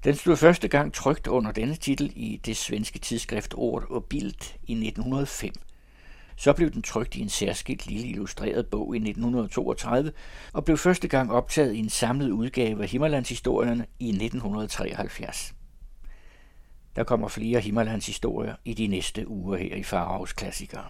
Den 0.05 0.15
stod 0.15 0.37
første 0.37 0.69
gang 0.69 0.95
trygt 0.95 1.27
under 1.27 1.53
denne 1.53 1.75
titel 1.75 2.13
i 2.17 2.41
det 2.45 2.57
svenske 2.57 2.99
tidsskrift 2.99 3.55
Ord 3.55 3.91
og 3.91 4.05
Bild 4.05 4.57
i 4.63 4.73
1905. 4.73 5.53
Så 6.37 6.53
blev 6.53 6.71
den 6.71 6.83
trygt 6.83 7.17
i 7.17 7.21
en 7.21 7.29
særskilt 7.29 7.87
lille 7.87 8.07
illustreret 8.07 8.67
bog 8.67 8.95
i 8.95 8.99
1932 8.99 10.13
og 10.53 10.65
blev 10.65 10.77
første 10.77 11.09
gang 11.09 11.33
optaget 11.33 11.75
i 11.75 11.79
en 11.79 11.89
samlet 11.89 12.31
udgave 12.31 12.83
af 12.83 12.89
Himmerlandshistorierne 12.89 13.87
i 13.99 14.09
1973. 14.09 15.55
Der 16.97 17.05
kommer 17.05 17.29
flere 17.29 17.61
Himmerlandshistorier 17.61 18.55
i 18.65 18.75
de 18.75 18.87
næste 18.87 19.29
uger 19.29 19.57
her 19.57 19.77
i 19.77 19.83
Farhavs 19.83 20.33
Klassikere. 20.33 20.85